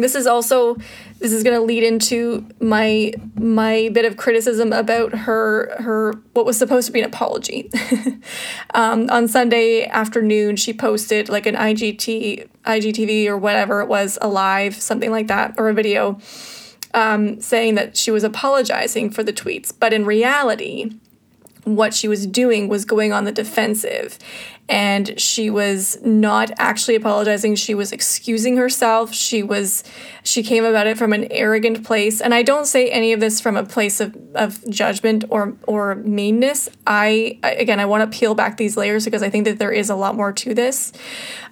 [0.00, 0.76] this is also
[1.18, 6.46] this is going to lead into my my bit of criticism about her her what
[6.46, 7.70] was supposed to be an apology.
[8.74, 14.28] um, on Sunday afternoon, she posted like an IGT IGTV or whatever it was, a
[14.28, 16.18] live something like that, or a video,
[16.94, 19.72] um, saying that she was apologizing for the tweets.
[19.78, 20.90] But in reality,
[21.64, 24.18] what she was doing was going on the defensive
[24.70, 27.56] and she was not actually apologizing.
[27.56, 29.12] She was excusing herself.
[29.12, 29.82] She was
[30.22, 32.20] she came about it from an arrogant place.
[32.20, 35.96] And i don't say any of this from a place of, of judgment or or
[35.96, 36.68] meanness.
[36.86, 39.90] I again i want to peel back these layers because i think that there is
[39.90, 40.92] a lot more to this.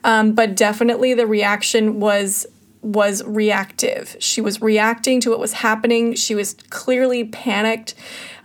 [0.04, 2.46] Um, but definitely the reaction was
[2.82, 4.16] was reactive.
[4.20, 6.14] She was reacting to what was happening.
[6.14, 7.96] She was clearly panicked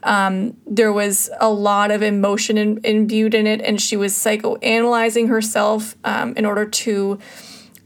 [0.04, 5.30] um, there was a lot of emotion in, imbued in it, and she was psychoanalyzing
[5.30, 7.20] herself um, in order to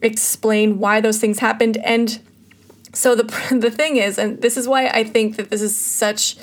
[0.01, 1.77] explain why those things happened.
[1.77, 2.19] And
[2.93, 3.23] so the
[3.60, 6.38] the thing is, and this is why I think that this is such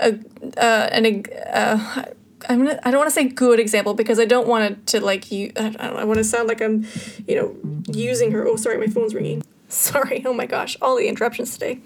[0.00, 0.18] a
[0.56, 2.04] uh, an uh,
[2.48, 5.00] I'm gonna, I don't want to say good example because I don't want it to
[5.00, 5.52] like you.
[5.56, 6.86] I, don't I want to sound like I'm,
[7.26, 7.56] you know,
[7.92, 8.46] using her.
[8.46, 9.42] Oh, sorry, my phone's ringing.
[9.68, 10.22] Sorry.
[10.24, 11.80] Oh my gosh, all the interruptions today.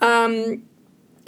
[0.00, 0.62] Um,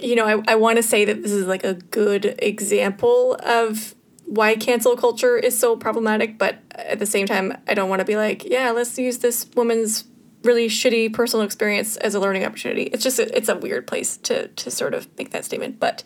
[0.01, 3.95] you know, I, I want to say that this is like a good example of
[4.25, 8.05] why cancel culture is so problematic, but at the same time, I don't want to
[8.05, 10.05] be like, yeah, let's use this woman's
[10.43, 12.83] really shitty personal experience as a learning opportunity.
[12.83, 15.79] It's just a, it's a weird place to to sort of make that statement.
[15.79, 16.03] But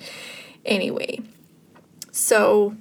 [0.65, 1.21] anyway,
[2.11, 2.75] so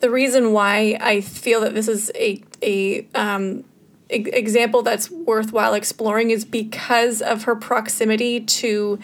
[0.00, 3.64] the reason why I feel that this is a a um,
[4.10, 8.98] example that's worthwhile exploring is because of her proximity to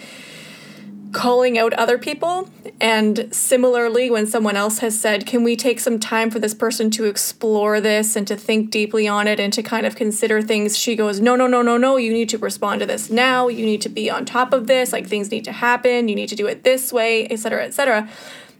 [1.14, 2.50] calling out other people.
[2.80, 6.90] And similarly, when someone else has said, Can we take some time for this person
[6.92, 10.76] to explore this and to think deeply on it and to kind of consider things?
[10.76, 11.96] She goes, No, no, no, no, no.
[11.96, 13.48] You need to respond to this now.
[13.48, 14.92] You need to be on top of this.
[14.92, 16.08] Like things need to happen.
[16.08, 18.08] You need to do it this way, etc., etc.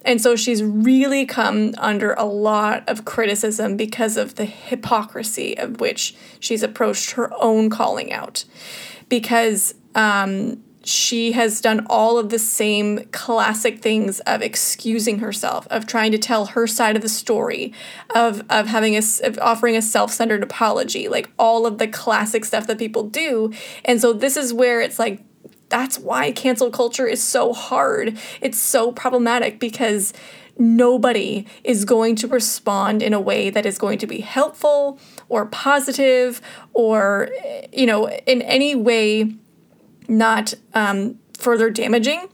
[0.05, 5.81] And so she's really come under a lot of criticism because of the hypocrisy of
[5.81, 8.45] which she's approached her own calling out.
[9.09, 15.87] Because um, she has done all of the same classic things of excusing herself, of
[15.87, 17.73] trying to tell her side of the story,
[18.15, 22.67] of of having a of offering a self-centered apology, like all of the classic stuff
[22.67, 23.53] that people do.
[23.85, 25.23] And so this is where it's like
[25.69, 28.19] that's why cancel culture is so hard.
[28.41, 30.13] It's so problematic because
[30.57, 35.47] nobody is going to respond in a way that is going to be helpful or
[35.47, 36.41] positive
[36.75, 37.29] or
[37.73, 39.35] you know in any way
[40.09, 42.29] not um, further damaging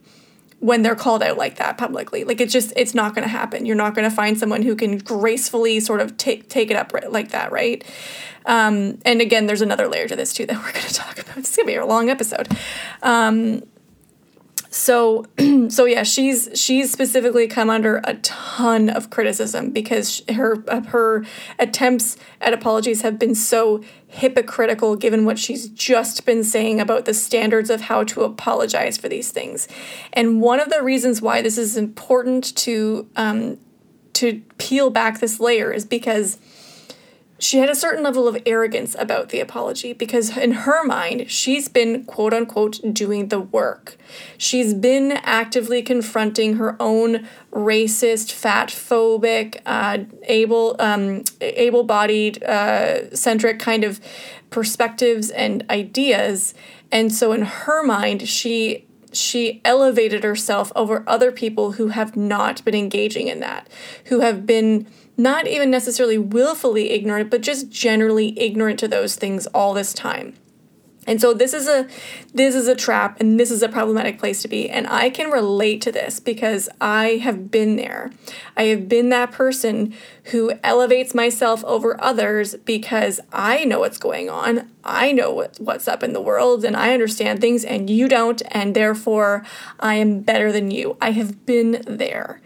[0.61, 2.25] when they're called out like that publicly.
[2.25, 3.67] Like it's just it's not going to happen.
[3.67, 6.93] You're not going to find someone who can gracefully sort of take take it up
[7.09, 7.85] like that, right?
[8.47, 11.39] Um, and again, there's another layer to this too that we're going to talk about.
[11.39, 12.49] It's going to be a long episode.
[13.03, 13.63] Um,
[14.71, 15.27] so
[15.69, 21.25] so yeah she's she's specifically come under a ton of criticism because her her
[21.59, 27.15] attempts at apologies have been so hypocritical given what she's just been saying about the
[27.15, 29.69] standards of how to apologize for these things.
[30.13, 33.59] And one of the reasons why this is important to um,
[34.15, 36.39] to peel back this layer is because
[37.41, 41.69] she had a certain level of arrogance about the apology because in her mind she's
[41.69, 43.97] been quote unquote doing the work.
[44.37, 53.59] She's been actively confronting her own racist fat phobic uh, able um, able-bodied uh, centric
[53.59, 54.01] kind of
[54.51, 56.55] perspectives and ideas.
[56.93, 62.63] And so in her mind she she elevated herself over other people who have not
[62.65, 63.67] been engaging in that
[64.05, 64.87] who have been
[65.23, 70.35] not even necessarily willfully ignorant, but just generally ignorant to those things all this time.
[71.07, 71.89] And so this is a
[72.35, 75.31] this is a trap and this is a problematic place to be and I can
[75.31, 78.13] relate to this because I have been there.
[78.57, 84.29] I have been that person who elevates myself over others because I know what's going
[84.29, 84.71] on.
[84.85, 88.43] I know what, what's up in the world and I understand things and you don't
[88.51, 89.45] and therefore
[89.81, 90.99] I am better than you.
[91.01, 92.41] I have been there.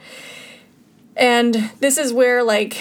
[1.16, 2.80] And this is where, like,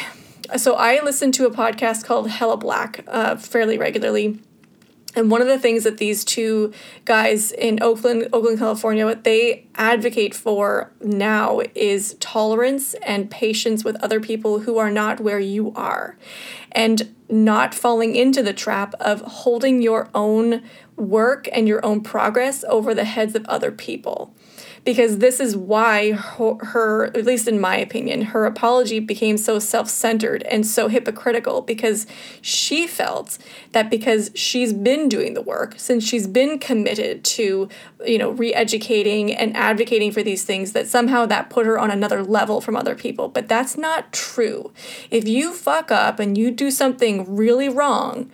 [0.58, 4.40] so I listen to a podcast called Hella Black uh, fairly regularly.
[5.16, 6.74] And one of the things that these two
[7.06, 13.96] guys in Oakland, Oakland, California, what they advocate for now is tolerance and patience with
[13.98, 16.18] other people who are not where you are.
[16.72, 20.64] And not falling into the trap of holding your own
[20.96, 24.34] work and your own progress over the heads of other people
[24.86, 29.58] because this is why her, her, at least in my opinion, her apology became so
[29.60, 32.06] self centered and so hypocritical because
[32.42, 33.38] she felt
[33.72, 37.70] that because she's been doing the work, since she's been committed to,
[38.06, 41.90] you know, re educating and advocating for these things, that somehow that put her on
[41.90, 43.30] another level from other people.
[43.30, 44.72] But that's not true.
[45.10, 48.30] If you fuck up and you do something really wrong,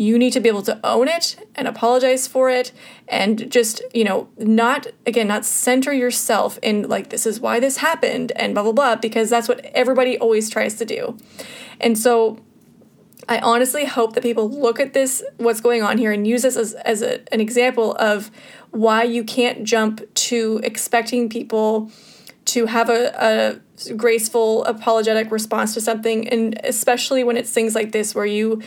[0.00, 2.72] you need to be able to own it and apologize for it
[3.06, 7.76] and just you know not again not center yourself in like this is why this
[7.76, 11.16] happened and blah blah blah because that's what everybody always tries to do.
[11.80, 12.38] And so
[13.28, 16.56] i honestly hope that people look at this what's going on here and use this
[16.56, 18.30] as, as a, an example of
[18.70, 21.90] why you can't jump to expecting people
[22.46, 27.92] to have a, a graceful apologetic response to something and especially when it's things like
[27.92, 28.62] this where you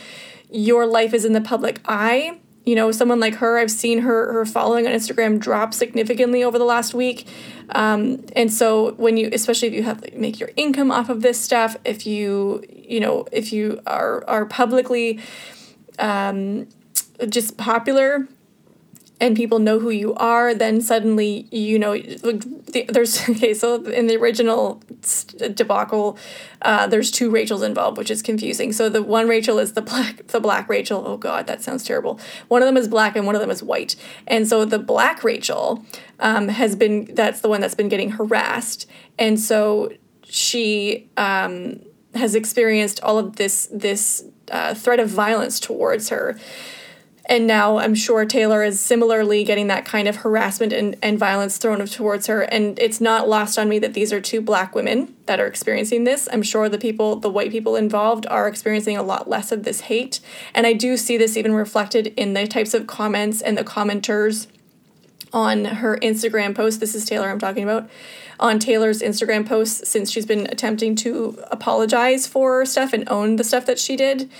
[0.54, 2.38] your life is in the public eye.
[2.64, 6.58] You know, someone like her, I've seen her her following on Instagram drop significantly over
[6.58, 7.26] the last week.
[7.70, 11.20] Um, and so when you, especially if you have like, make your income off of
[11.20, 15.20] this stuff, if you you know if you are are publicly
[15.98, 16.68] um,
[17.28, 18.26] just popular
[19.24, 23.54] and people know who you are, then suddenly you know there's okay.
[23.54, 24.82] So in the original
[25.54, 26.18] debacle,
[26.60, 28.70] uh, there's two Rachels involved, which is confusing.
[28.70, 31.02] So the one Rachel is the black, the black Rachel.
[31.06, 32.20] Oh God, that sounds terrible.
[32.48, 33.96] One of them is black and one of them is white.
[34.26, 35.82] And so the black Rachel
[36.20, 38.86] um, has been that's the one that's been getting harassed,
[39.18, 39.90] and so
[40.24, 41.80] she um,
[42.14, 46.38] has experienced all of this this uh, threat of violence towards her.
[47.26, 51.56] And now I'm sure Taylor is similarly getting that kind of harassment and, and violence
[51.56, 52.42] thrown towards her.
[52.42, 56.04] And it's not lost on me that these are two black women that are experiencing
[56.04, 56.28] this.
[56.30, 59.82] I'm sure the people, the white people involved, are experiencing a lot less of this
[59.82, 60.20] hate.
[60.54, 64.46] And I do see this even reflected in the types of comments and the commenters
[65.32, 66.78] on her Instagram post.
[66.78, 67.88] This is Taylor I'm talking about.
[68.40, 73.44] On Taylor's Instagram posts, since she's been attempting to apologize for stuff and own the
[73.44, 74.30] stuff that she did.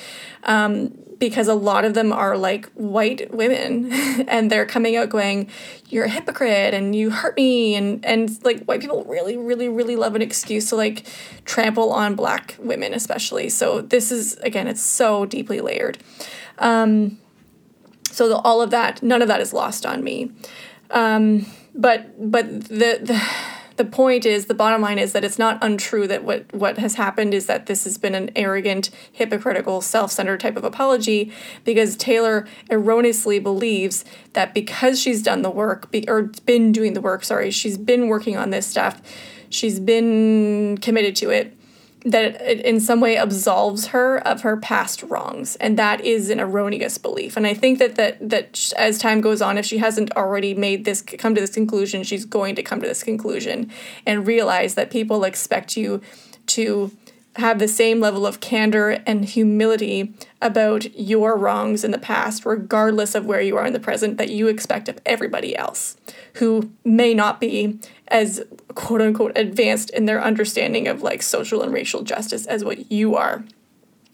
[0.42, 3.92] Um, because a lot of them are like white women
[4.28, 5.48] and they're coming out going
[5.88, 9.96] you're a hypocrite and you hurt me and and like white people really really really
[9.96, 11.06] love an excuse to like
[11.44, 15.98] trample on black women especially so this is again it's so deeply layered
[16.58, 17.18] um,
[18.10, 20.30] so the, all of that none of that is lost on me
[20.90, 23.28] um, but but the the
[23.76, 26.94] the point is the bottom line is that it's not untrue that what what has
[26.94, 31.32] happened is that this has been an arrogant hypocritical self-centered type of apology
[31.64, 37.00] because taylor erroneously believes that because she's done the work be, or been doing the
[37.00, 39.00] work sorry she's been working on this stuff
[39.48, 41.53] she's been committed to it
[42.04, 46.40] that it in some way absolves her of her past wrongs and that is an
[46.40, 47.36] erroneous belief.
[47.36, 50.84] And i think that that that as time goes on if she hasn't already made
[50.84, 53.70] this come to this conclusion she's going to come to this conclusion
[54.06, 56.02] and realize that people expect you
[56.46, 56.90] to
[57.36, 63.14] have the same level of candor and humility about your wrongs in the past, regardless
[63.14, 65.96] of where you are in the present, that you expect of everybody else
[66.34, 67.78] who may not be
[68.08, 68.42] as
[68.74, 73.16] quote unquote advanced in their understanding of like social and racial justice as what you
[73.16, 73.44] are.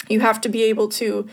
[0.08, 1.28] You have to be able to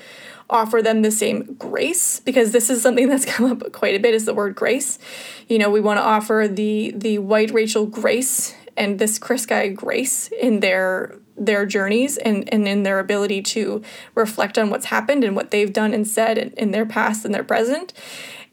[0.49, 4.14] offer them the same grace because this is something that's come up quite a bit
[4.14, 4.99] is the word grace.
[5.47, 9.70] You know, we want to offer the the white Rachel grace and this Chris guy
[9.70, 13.84] grace in their their journeys and, and in their ability to
[14.16, 17.34] reflect on what's happened and what they've done and said in, in their past and
[17.34, 17.93] their present.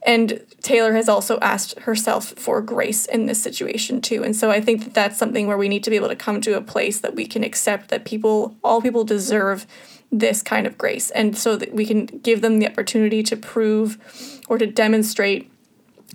[0.06, 4.24] And Taylor has also asked herself for grace in this situation too.
[4.24, 6.40] And so I think that that's something where we need to be able to come
[6.40, 9.66] to a place that we can accept that people, all people deserve
[10.10, 11.10] this kind of grace.
[11.10, 15.50] And so that we can give them the opportunity to prove or to demonstrate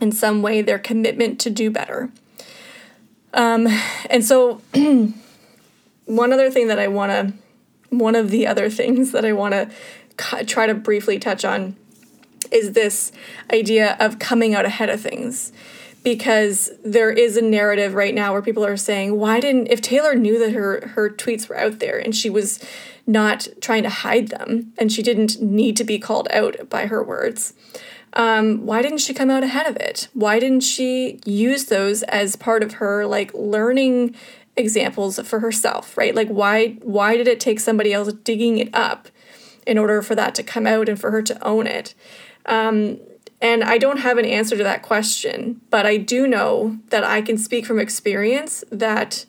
[0.01, 2.11] in some way their commitment to do better.
[3.35, 3.67] Um,
[4.09, 4.61] and so
[6.05, 7.33] one other thing that I want to,
[7.95, 11.75] one of the other things that I want to try to briefly touch on
[12.51, 13.11] is this
[13.51, 15.51] idea of coming out ahead of things.
[16.01, 20.15] Because there is a narrative right now where people are saying, why didn't, if Taylor
[20.15, 22.63] knew that her, her tweets were out there and she was
[23.05, 27.03] not trying to hide them and she didn't need to be called out by her
[27.03, 27.53] words,
[28.13, 30.07] um, why didn't she come out ahead of it?
[30.13, 34.15] Why didn't she use those as part of her like learning
[34.55, 36.15] examples for herself, right?
[36.15, 39.09] Like why why did it take somebody else digging it up
[39.67, 41.93] in order for that to come out and for her to own it?
[42.49, 42.99] Um,
[43.41, 47.21] and I don't have an answer to that question, but I do know that I
[47.21, 49.25] can speak from experience that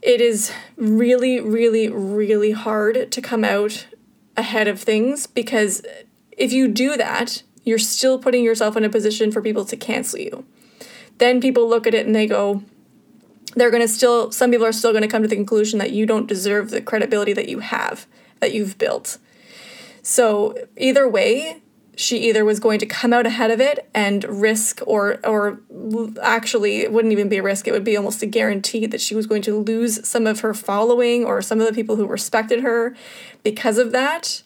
[0.00, 3.86] it is really, really, really hard to come out
[4.36, 5.82] ahead of things because
[6.32, 10.18] if you do that, you're still putting yourself in a position for people to cancel
[10.18, 10.44] you.
[11.18, 12.64] Then people look at it and they go,
[13.54, 15.92] they're going to still some people are still going to come to the conclusion that
[15.92, 18.06] you don't deserve the credibility that you have
[18.40, 19.18] that you've built
[20.02, 21.61] so either way
[22.02, 25.60] she either was going to come out ahead of it and risk or or
[26.22, 29.14] actually it wouldn't even be a risk it would be almost a guarantee that she
[29.14, 32.60] was going to lose some of her following or some of the people who respected
[32.60, 32.94] her
[33.42, 34.42] because of that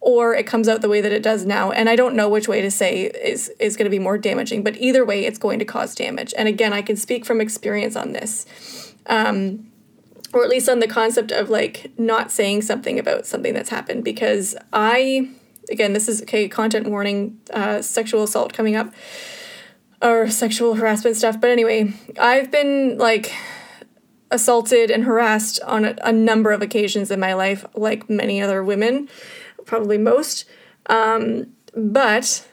[0.00, 1.70] or it comes out the way that it does now.
[1.70, 4.62] And I don't know which way to say is is going to be more damaging,
[4.62, 6.32] but either way, it's going to cause damage.
[6.36, 9.70] And again, I can speak from experience on this, um,
[10.32, 14.02] or at least on the concept of like not saying something about something that's happened
[14.02, 15.28] because I,
[15.70, 16.48] again, this is okay.
[16.48, 18.92] Content warning: uh, sexual assault coming up
[20.02, 21.40] or sexual harassment stuff.
[21.40, 23.32] But anyway, I've been like
[24.30, 28.62] assaulted and harassed on a, a number of occasions in my life, like many other
[28.62, 29.08] women
[29.66, 30.44] probably most.
[30.86, 32.46] Um, but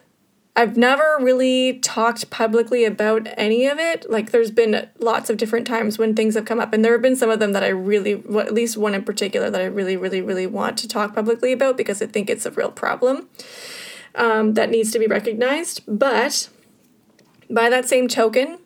[0.57, 4.09] I've never really talked publicly about any of it.
[4.09, 7.01] Like, there's been lots of different times when things have come up, and there have
[7.03, 9.65] been some of them that I really, well, at least one in particular, that I
[9.65, 13.29] really, really, really want to talk publicly about because I think it's a real problem
[14.15, 15.83] um, that needs to be recognized.
[15.87, 16.49] But
[17.51, 18.57] by that same token,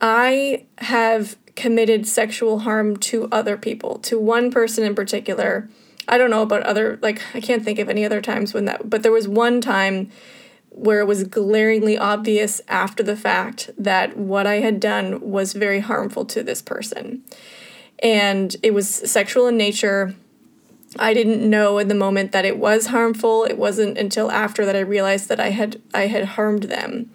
[0.00, 5.68] I have committed sexual harm to other people, to one person in particular
[6.06, 8.90] I don't know about other like I can't think of any other times when that
[8.90, 10.10] but there was one time
[10.74, 15.80] where it was glaringly obvious after the fact that what I had done was very
[15.80, 17.22] harmful to this person.
[18.00, 20.14] And it was sexual in nature.
[20.98, 23.44] I didn't know in the moment that it was harmful.
[23.44, 27.10] It wasn't until after that I realized that I had I had harmed them.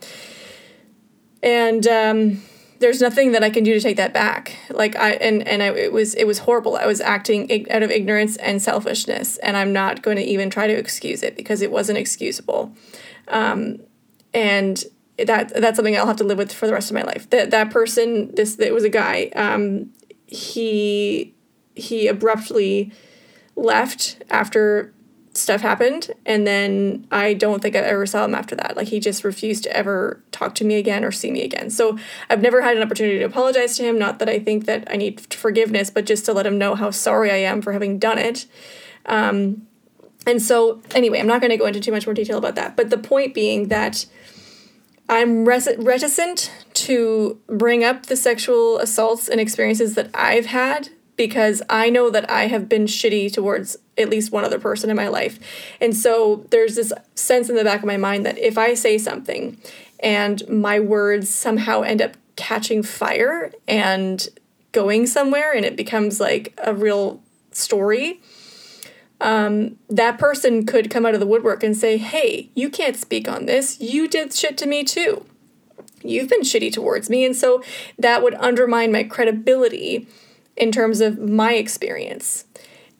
[1.44, 2.42] And um
[2.80, 4.56] there's nothing that I can do to take that back.
[4.70, 6.78] Like I and and I, it was it was horrible.
[6.78, 10.50] I was acting ig- out of ignorance and selfishness, and I'm not going to even
[10.50, 12.74] try to excuse it because it wasn't excusable.
[13.30, 13.80] Um,
[14.34, 14.84] and
[15.18, 17.30] that that's something I'll have to live with for the rest of my life.
[17.30, 19.32] That that person, this it was a guy.
[19.36, 19.92] Um,
[20.28, 21.34] he
[21.76, 22.92] he abruptly
[23.56, 24.94] left after
[25.34, 29.00] stuff happened and then i don't think i ever saw him after that like he
[29.00, 31.98] just refused to ever talk to me again or see me again so
[32.30, 34.96] i've never had an opportunity to apologize to him not that i think that i
[34.96, 38.18] need forgiveness but just to let him know how sorry i am for having done
[38.18, 38.48] it
[39.06, 39.68] um,
[40.26, 42.76] and so anyway i'm not going to go into too much more detail about that
[42.76, 44.06] but the point being that
[45.08, 50.90] i'm reticent to bring up the sexual assaults and experiences that i've had
[51.20, 54.96] because I know that I have been shitty towards at least one other person in
[54.96, 55.38] my life.
[55.82, 58.98] And so there's this sense in the back of my mind that if I say
[58.98, 59.58] something
[60.00, 64.30] and my words somehow end up catching fire and
[64.72, 68.22] going somewhere and it becomes like a real story,
[69.22, 73.28] um, that person could come out of the woodwork and say, Hey, you can't speak
[73.28, 73.80] on this.
[73.80, 75.26] You did shit to me too.
[76.04, 77.26] You've been shitty towards me.
[77.26, 77.62] And so
[77.98, 80.08] that would undermine my credibility
[80.56, 82.46] in terms of my experience.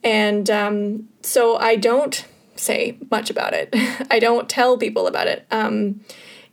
[0.04, 3.70] And um, so I don't say much about it.
[4.12, 5.46] I don't tell people about it.
[5.52, 6.02] Um,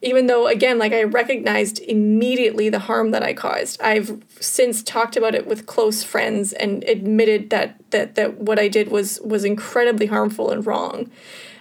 [0.03, 3.80] even though, again, like I recognized immediately the harm that I caused.
[3.80, 8.68] I've since talked about it with close friends and admitted that that that what I
[8.68, 11.11] did was was incredibly harmful and wrong.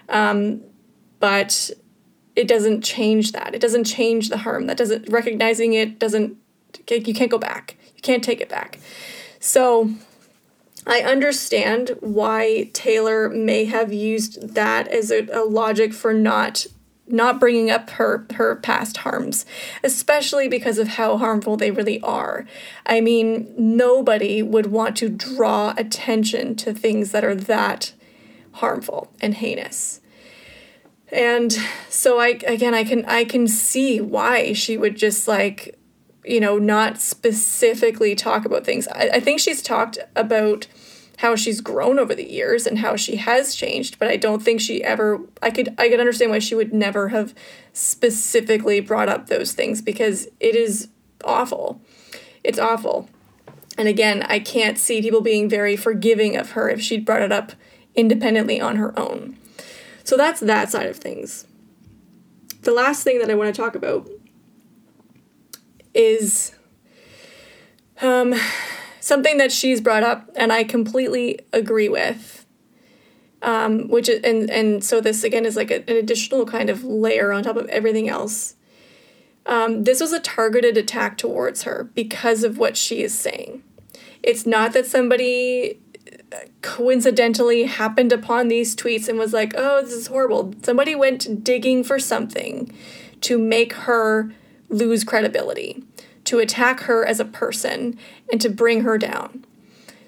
[0.10, 0.62] Um,
[1.20, 1.72] but
[2.36, 3.56] it doesn't change that.
[3.56, 4.68] It doesn't change the harm.
[4.68, 6.38] That doesn't recognizing it doesn't.
[6.90, 7.78] You can't go back.
[7.96, 8.80] You can't take it back.
[9.40, 9.92] So
[10.86, 16.68] I understand why Taylor may have used that as a, a, logic for not
[17.08, 19.46] not bringing up her her past harms,
[19.84, 22.46] especially because of how harmful they really are.
[22.86, 27.94] I mean, nobody would want to draw attention to things that are that
[28.54, 30.02] harmful and heinous.
[31.12, 31.56] And
[31.90, 35.78] so I again I can I can see why she would just like
[36.24, 38.88] you know not specifically talk about things.
[38.88, 40.68] I, I think she's talked about
[41.18, 44.60] how she's grown over the years and how she has changed but i don't think
[44.60, 47.34] she ever i could i could understand why she would never have
[47.74, 50.90] specifically brought up those things because it is
[51.24, 51.82] awful.
[52.44, 53.10] It's awful.
[53.78, 57.32] And again i can't see people being very forgiving of her if she'd brought it
[57.32, 57.54] up
[57.96, 59.38] independently on her own.
[60.04, 61.48] So that's that side of things.
[62.62, 64.10] The last thing that i want to talk about
[65.94, 66.54] is
[68.02, 68.36] um
[69.06, 72.42] something that she's brought up and I completely agree with.
[73.44, 76.84] Um, which is, and and so this again is like a, an additional kind of
[76.84, 78.56] layer on top of everything else.
[79.46, 83.62] Um, this was a targeted attack towards her because of what she is saying.
[84.24, 85.80] It's not that somebody
[86.64, 91.84] coincidentally happened upon these tweets and was like, "Oh, this is horrible." Somebody went digging
[91.84, 92.74] for something
[93.22, 94.32] to make her
[94.70, 95.84] lose credibility
[96.26, 97.98] to attack her as a person
[98.32, 99.46] and to bring her down.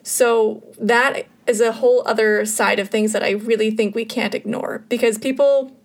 [0.04, 4.36] So that is a whole other side of things that I really think we can't
[4.36, 5.76] ignore because people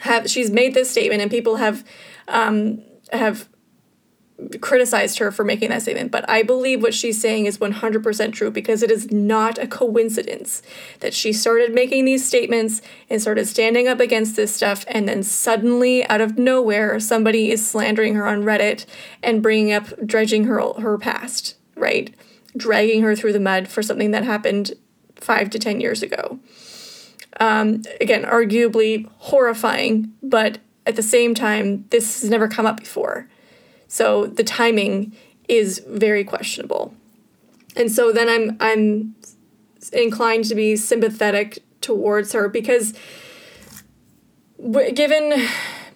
[0.00, 1.84] have she's made this statement and people have
[2.28, 2.82] um,
[3.12, 3.48] have
[4.60, 8.50] criticized her for making that statement, but I believe what she's saying is 100% true
[8.50, 10.62] because it is not a coincidence
[11.00, 15.22] that she started making these statements and started standing up against this stuff, and then
[15.22, 18.86] suddenly, out of nowhere, somebody is slandering her on Reddit
[19.22, 22.14] and bringing up, dredging her, her past, right?
[22.56, 24.72] Dragging her through the mud for something that happened
[25.16, 26.38] five to 10 years ago.
[27.40, 33.28] Um, again, arguably horrifying, but at the same time, this has never come up before.
[33.92, 35.12] So the timing
[35.50, 36.94] is very questionable.
[37.76, 39.14] And so then I'm I'm
[39.92, 42.94] inclined to be sympathetic towards her because
[44.94, 45.46] given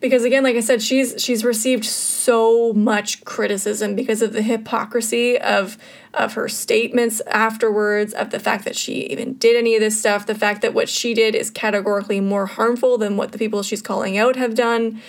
[0.00, 5.38] because again like I said she's she's received so much criticism because of the hypocrisy
[5.38, 5.78] of
[6.12, 10.26] of her statements afterwards of the fact that she even did any of this stuff
[10.26, 13.80] the fact that what she did is categorically more harmful than what the people she's
[13.80, 15.00] calling out have done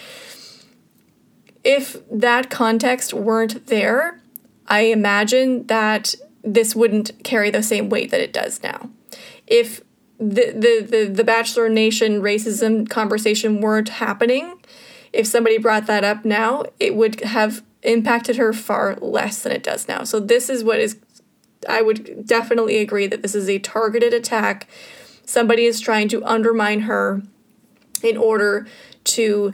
[1.67, 4.21] if that context weren't there,
[4.69, 8.89] I imagine that this wouldn't carry the same weight that it does now.
[9.47, 9.81] If
[10.17, 14.61] the, the, the, the Bachelor Nation racism conversation weren't happening,
[15.11, 19.61] if somebody brought that up now, it would have impacted her far less than it
[19.61, 20.05] does now.
[20.05, 20.97] So, this is what is,
[21.67, 24.69] I would definitely agree that this is a targeted attack.
[25.25, 27.23] Somebody is trying to undermine her
[28.01, 28.67] in order
[29.03, 29.53] to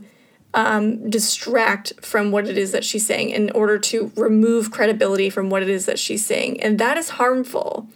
[0.53, 5.49] um, distract from what it is that she's saying in order to remove credibility from
[5.49, 6.61] what it is that she's saying.
[6.61, 7.87] And that is harmful.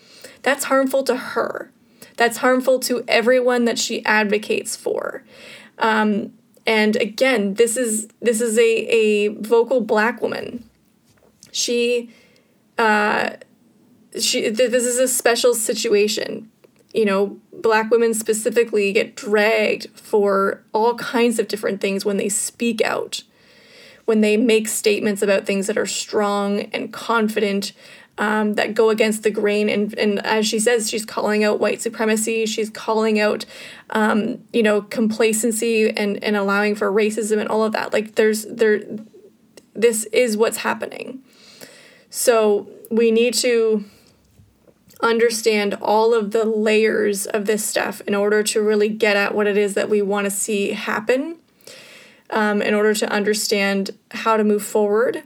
[0.42, 1.72] That's harmful to her.
[2.16, 5.24] That's harmful to everyone that she advocates for.
[5.78, 6.34] Um,
[6.66, 10.68] and again, this is this is a, a vocal black woman.
[11.52, 12.10] She
[12.78, 13.32] uh,
[14.20, 16.52] she th- this is a special situation
[16.94, 22.30] you know, black women specifically get dragged for all kinds of different things when they
[22.30, 23.24] speak out,
[24.06, 27.74] when they make statements about things that are strong and confident,
[28.18, 29.70] um, that go against the grain.
[29.70, 33.46] And, and as she says, she's calling out white supremacy, she's calling out,
[33.92, 37.94] um, you know, complacency and, and allowing for racism and all of that.
[37.94, 38.82] Like, there's, there,
[39.76, 41.22] this is what's happening.
[42.10, 43.84] So we need to
[45.02, 49.48] understand all of the layers of this stuff in order to really get at what
[49.48, 51.38] it is that we want to see happen,
[52.30, 55.24] um, in order to understand how to move forward.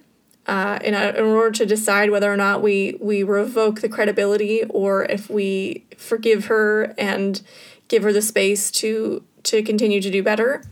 [0.48, 4.64] uh, in, a, in order to decide whether or not we we revoke the credibility
[4.70, 7.42] or if we forgive her and
[7.88, 10.64] give her the space to to continue to do better.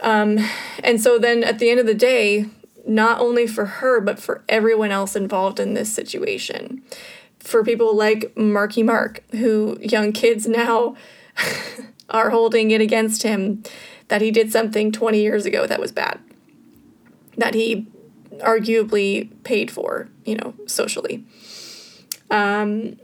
[0.00, 0.38] Um,
[0.82, 2.46] and so then at the end of the day,
[2.86, 6.82] not only for her but for everyone else involved in this situation,
[7.42, 10.96] for people like Marky Mark, who young kids now
[12.08, 13.62] are holding it against him
[14.08, 16.20] that he did something 20 years ago that was bad,
[17.36, 17.86] that he
[18.38, 21.24] arguably paid for, you know, socially.
[22.30, 22.98] Um,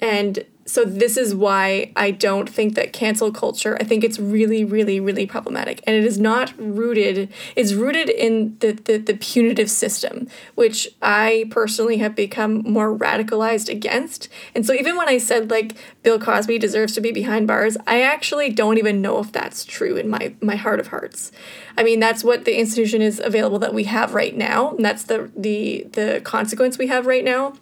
[0.00, 4.64] and so this is why I don't think that cancel culture, I think it's really,
[4.64, 5.82] really, really problematic.
[5.86, 11.46] And it is not rooted, it's rooted in the, the, the punitive system, which I
[11.50, 14.28] personally have become more radicalized against.
[14.54, 18.00] And so even when I said like Bill Cosby deserves to be behind bars, I
[18.02, 21.30] actually don't even know if that's true in my, my heart of hearts.
[21.76, 24.74] I mean, that's what the institution is available that we have right now.
[24.76, 27.54] And that's the the the consequence we have right now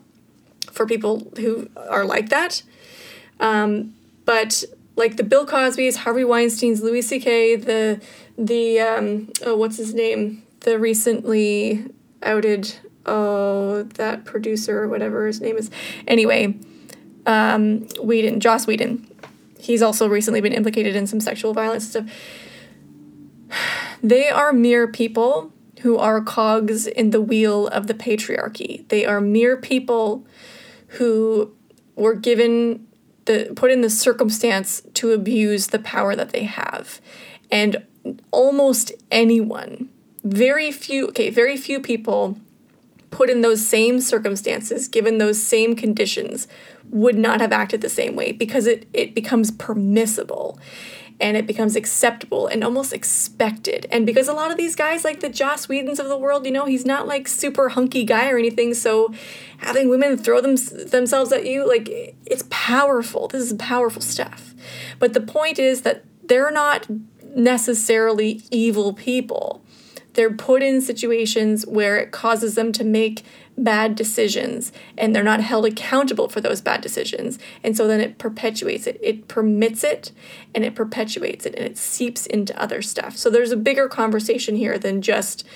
[0.70, 2.62] for people who are like that.
[3.42, 4.64] Um, but
[4.96, 8.00] like the Bill Cosby's, Harvey Weinstein's, Louis C.K., the
[8.38, 10.44] the um, oh, what's his name?
[10.60, 11.84] The recently
[12.22, 12.74] outed
[13.04, 15.70] oh that producer or whatever his name is.
[16.06, 16.54] Anyway,
[17.26, 19.08] um, Whedon, Joss Whedon.
[19.58, 22.06] He's also recently been implicated in some sexual violence stuff.
[24.04, 28.88] They are mere people who are cogs in the wheel of the patriarchy.
[28.88, 30.26] They are mere people
[30.98, 31.54] who
[31.94, 32.88] were given
[33.24, 37.00] the put in the circumstance to abuse the power that they have.
[37.50, 37.84] And
[38.30, 39.88] almost anyone,
[40.24, 42.38] very few, okay, very few people
[43.10, 46.48] put in those same circumstances, given those same conditions,
[46.90, 50.58] would not have acted the same way because it, it becomes permissible
[51.22, 53.86] and it becomes acceptable and almost expected.
[53.92, 56.50] And because a lot of these guys, like the Joss Whedons of the world, you
[56.50, 58.74] know, he's not like super hunky guy or anything.
[58.74, 59.14] So
[59.58, 61.88] having women throw them, themselves at you, like
[62.26, 63.28] it's powerful.
[63.28, 64.52] This is powerful stuff.
[64.98, 66.88] But the point is that they're not
[67.22, 69.64] necessarily evil people.
[70.14, 73.22] They're put in situations where it causes them to make
[73.58, 77.38] bad decisions and they're not held accountable for those bad decisions.
[77.62, 78.98] And so then it perpetuates it.
[79.02, 80.12] It permits it
[80.54, 83.16] and it perpetuates it and it seeps into other stuff.
[83.16, 85.46] So there's a bigger conversation here than just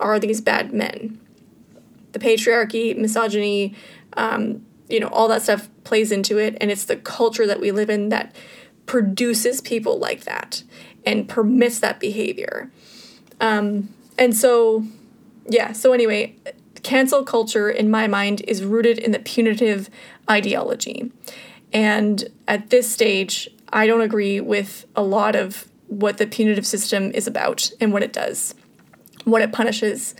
[0.00, 1.20] are these bad men?
[2.12, 3.74] The patriarchy, misogyny,
[4.16, 6.56] um, you know, all that stuff plays into it.
[6.60, 8.34] And it's the culture that we live in that
[8.86, 10.62] produces people like that
[11.04, 12.70] and permits that behavior.
[13.40, 14.84] Um, and so,
[15.46, 16.36] yeah, so anyway,
[16.82, 19.90] cancel culture, in my mind, is rooted in the punitive
[20.30, 21.10] ideology.
[21.72, 27.10] And at this stage, I don't agree with a lot of what the punitive system
[27.12, 28.54] is about and what it does,
[29.24, 30.14] what it punishes.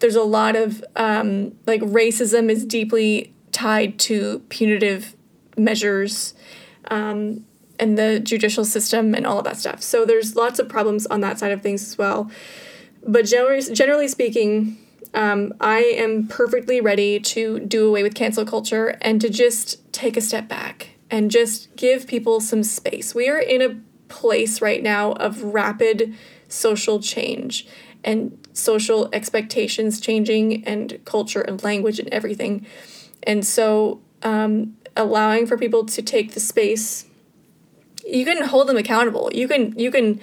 [0.00, 5.14] There's a lot of, um, like, racism is deeply tied to punitive
[5.56, 6.34] measures
[6.90, 7.44] um,
[7.78, 9.82] and the judicial system and all of that stuff.
[9.82, 12.30] So there's lots of problems on that side of things as well.
[13.06, 14.78] But generally, generally speaking,
[15.12, 20.16] um, I am perfectly ready to do away with cancel culture and to just take
[20.16, 23.14] a step back and just give people some space.
[23.14, 26.14] We are in a place right now of rapid
[26.48, 27.66] social change
[28.02, 32.66] and social expectations changing and culture and language and everything.
[33.22, 37.06] And so, um, allowing for people to take the space,
[38.06, 39.30] you can hold them accountable.
[39.32, 40.20] You can you can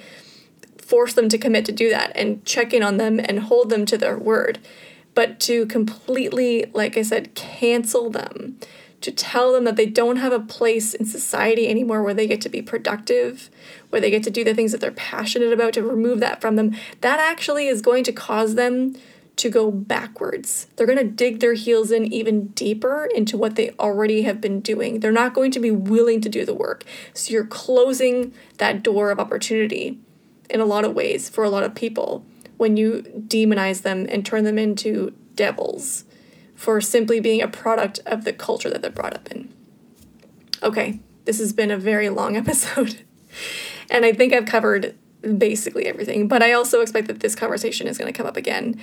[0.92, 3.86] force them to commit to do that and check in on them and hold them
[3.86, 4.58] to their word.
[5.14, 8.58] But to completely, like I said, cancel them,
[9.00, 12.42] to tell them that they don't have a place in society anymore where they get
[12.42, 13.48] to be productive,
[13.88, 16.56] where they get to do the things that they're passionate about, to remove that from
[16.56, 18.94] them, that actually is going to cause them
[19.36, 20.66] to go backwards.
[20.76, 24.60] They're going to dig their heels in even deeper into what they already have been
[24.60, 25.00] doing.
[25.00, 26.84] They're not going to be willing to do the work.
[27.14, 29.98] So you're closing that door of opportunity
[30.52, 32.24] in a lot of ways for a lot of people
[32.58, 36.04] when you demonize them and turn them into devils
[36.54, 39.52] for simply being a product of the culture that they're brought up in.
[40.62, 43.02] Okay, this has been a very long episode,
[43.90, 44.94] and I think I've covered
[45.38, 48.80] basically everything, but I also expect that this conversation is going to come up again.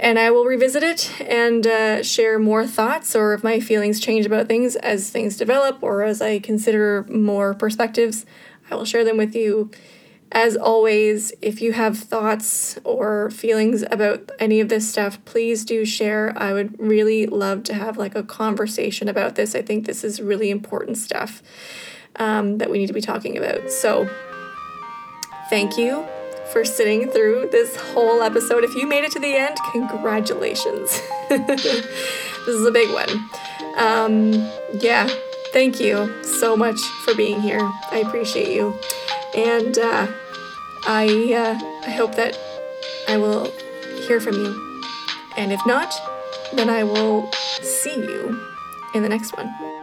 [0.00, 4.26] And I will revisit it and uh, share more thoughts or if my feelings change
[4.26, 8.26] about things as things develop or as I consider more perspectives.
[8.68, 9.70] I will share them with you
[10.32, 15.84] as always, if you have thoughts or feelings about any of this stuff, please do
[15.84, 16.32] share.
[16.36, 19.54] I would really love to have like a conversation about this.
[19.54, 21.42] I think this is really important stuff
[22.16, 23.70] um, that we need to be talking about.
[23.70, 24.08] So,
[25.48, 26.04] thank you
[26.52, 28.64] for sitting through this whole episode.
[28.64, 31.00] If you made it to the end, congratulations.
[31.28, 31.64] this
[32.48, 33.28] is a big one.
[33.76, 34.32] Um,
[34.80, 35.08] yeah,
[35.52, 37.60] thank you so much for being here.
[37.90, 38.74] I appreciate you.
[39.36, 40.06] And uh,
[40.86, 42.38] I, uh, I hope that
[43.06, 43.52] I will
[44.06, 44.82] hear from you.
[45.36, 45.94] And if not,
[46.54, 47.30] then I will
[47.60, 48.40] see you
[48.94, 49.75] in the next one.